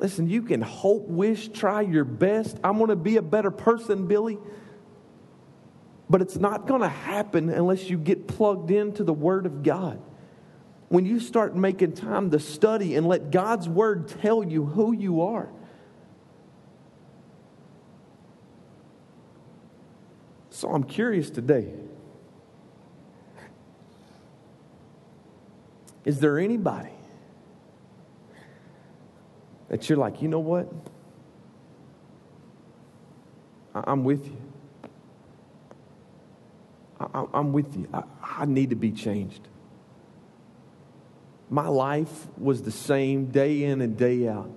Listen, 0.00 0.30
you 0.30 0.40
can 0.40 0.62
hope, 0.62 1.08
wish, 1.08 1.48
try 1.48 1.82
your 1.82 2.04
best. 2.04 2.58
I'm 2.64 2.78
going 2.78 2.88
to 2.88 2.96
be 2.96 3.18
a 3.18 3.22
better 3.22 3.50
person, 3.50 4.06
Billy. 4.06 4.38
But 6.08 6.22
it's 6.22 6.36
not 6.36 6.66
going 6.66 6.80
to 6.80 6.88
happen 6.88 7.50
unless 7.50 7.90
you 7.90 7.98
get 7.98 8.26
plugged 8.26 8.70
into 8.70 9.04
the 9.04 9.12
Word 9.12 9.44
of 9.44 9.62
God. 9.62 10.00
When 10.88 11.04
you 11.04 11.20
start 11.20 11.54
making 11.54 11.92
time 11.92 12.30
to 12.30 12.40
study 12.40 12.96
and 12.96 13.06
let 13.06 13.30
God's 13.30 13.68
Word 13.68 14.08
tell 14.08 14.42
you 14.42 14.64
who 14.64 14.92
you 14.92 15.20
are. 15.20 15.50
So 20.48 20.70
I'm 20.70 20.84
curious 20.84 21.28
today. 21.28 21.74
Is 26.06 26.20
there 26.20 26.38
anybody 26.38 26.90
that 29.70 29.88
you're 29.88 29.96
like, 29.96 30.20
you 30.20 30.28
know 30.28 30.40
what? 30.40 30.70
I'm 33.74 34.04
with 34.04 34.26
you. 34.26 34.36
I'm 37.00 37.52
with 37.52 37.74
you. 37.74 37.88
I 38.22 38.44
need 38.44 38.70
to 38.70 38.76
be 38.76 38.92
changed. 38.92 39.48
My 41.48 41.68
life 41.68 42.26
was 42.36 42.62
the 42.62 42.70
same 42.70 43.26
day 43.26 43.64
in 43.64 43.80
and 43.80 43.96
day 43.96 44.28
out. 44.28 44.50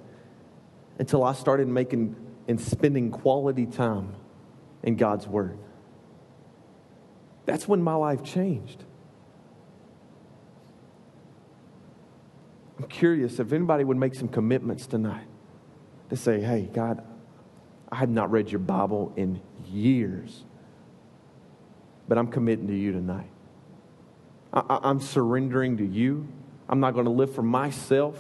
until 1.00 1.24
I 1.24 1.34
started 1.34 1.68
making 1.68 2.16
and 2.48 2.60
spending 2.60 3.10
quality 3.12 3.66
time 3.66 4.14
in 4.84 4.96
God's 4.96 5.28
Word. 5.28 5.58
That's 7.46 7.68
when 7.68 7.82
my 7.82 7.96
life 7.96 8.24
changed. 8.24 8.84
I'm 12.84 12.90
curious 12.90 13.40
if 13.40 13.54
anybody 13.54 13.86
would 13.86 13.96
make 13.96 14.14
some 14.14 14.28
commitments 14.28 14.88
tonight 14.88 15.24
to 16.10 16.18
say, 16.18 16.42
hey, 16.42 16.70
God, 16.74 17.02
I 17.90 17.96
have 17.96 18.10
not 18.10 18.30
read 18.30 18.52
your 18.52 18.60
Bible 18.60 19.14
in 19.16 19.40
years, 19.72 20.44
but 22.10 22.18
I'm 22.18 22.28
committing 22.28 22.68
to 22.68 22.76
you 22.76 22.92
tonight. 22.92 23.30
I, 24.52 24.90
am 24.90 25.00
surrendering 25.00 25.78
to 25.78 25.86
you. 25.86 26.28
I'm 26.68 26.82
not 26.82 26.94
going 26.94 27.06
to 27.06 27.12
live 27.12 27.34
for 27.34 27.42
myself 27.42 28.20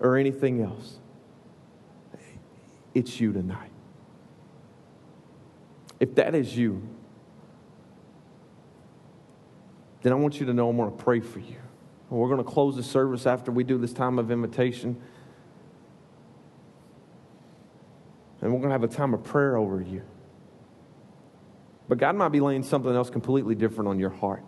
or 0.00 0.16
anything 0.16 0.60
else. 0.62 0.98
It's 2.94 3.20
you 3.20 3.32
tonight. 3.32 3.70
If 6.00 6.16
that 6.16 6.34
is 6.34 6.56
you, 6.56 6.82
then 10.02 10.12
I 10.12 10.16
want 10.16 10.40
you 10.40 10.46
to 10.46 10.52
know 10.52 10.68
I'm 10.70 10.76
going 10.76 10.90
to 10.90 11.04
pray 11.04 11.20
for 11.20 11.38
you. 11.38 11.54
We're 12.18 12.28
going 12.28 12.44
to 12.44 12.50
close 12.50 12.76
the 12.76 12.82
service 12.82 13.26
after 13.26 13.50
we 13.50 13.64
do 13.64 13.78
this 13.78 13.94
time 13.94 14.18
of 14.18 14.30
invitation. 14.30 15.00
And 18.42 18.52
we're 18.52 18.58
going 18.58 18.68
to 18.68 18.74
have 18.74 18.84
a 18.84 18.88
time 18.88 19.14
of 19.14 19.24
prayer 19.24 19.56
over 19.56 19.80
you. 19.80 20.02
But 21.88 21.98
God 21.98 22.14
might 22.16 22.28
be 22.28 22.40
laying 22.40 22.64
something 22.64 22.94
else 22.94 23.08
completely 23.08 23.54
different 23.54 23.88
on 23.88 23.98
your 23.98 24.10
heart. 24.10 24.44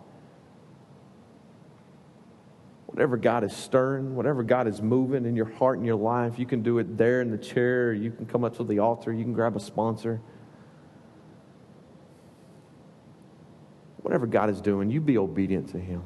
Whatever 2.85 3.17
God 3.17 3.43
is 3.43 3.55
stirring, 3.55 4.15
whatever 4.15 4.43
God 4.43 4.67
is 4.67 4.81
moving 4.81 5.25
in 5.25 5.35
your 5.35 5.51
heart 5.53 5.77
and 5.77 5.87
your 5.87 5.95
life, 5.95 6.37
you 6.37 6.45
can 6.45 6.61
do 6.61 6.77
it 6.77 6.97
there 6.97 7.21
in 7.21 7.31
the 7.31 7.37
chair. 7.37 7.93
You 7.93 8.11
can 8.11 8.27
come 8.27 8.43
up 8.43 8.57
to 8.57 8.63
the 8.63 8.79
altar. 8.79 9.11
You 9.11 9.23
can 9.23 9.33
grab 9.33 9.55
a 9.55 9.59
sponsor. 9.59 10.21
Whatever 13.97 14.27
God 14.27 14.51
is 14.51 14.61
doing, 14.61 14.91
you 14.91 15.01
be 15.01 15.17
obedient 15.17 15.69
to 15.69 15.79
Him. 15.79 16.03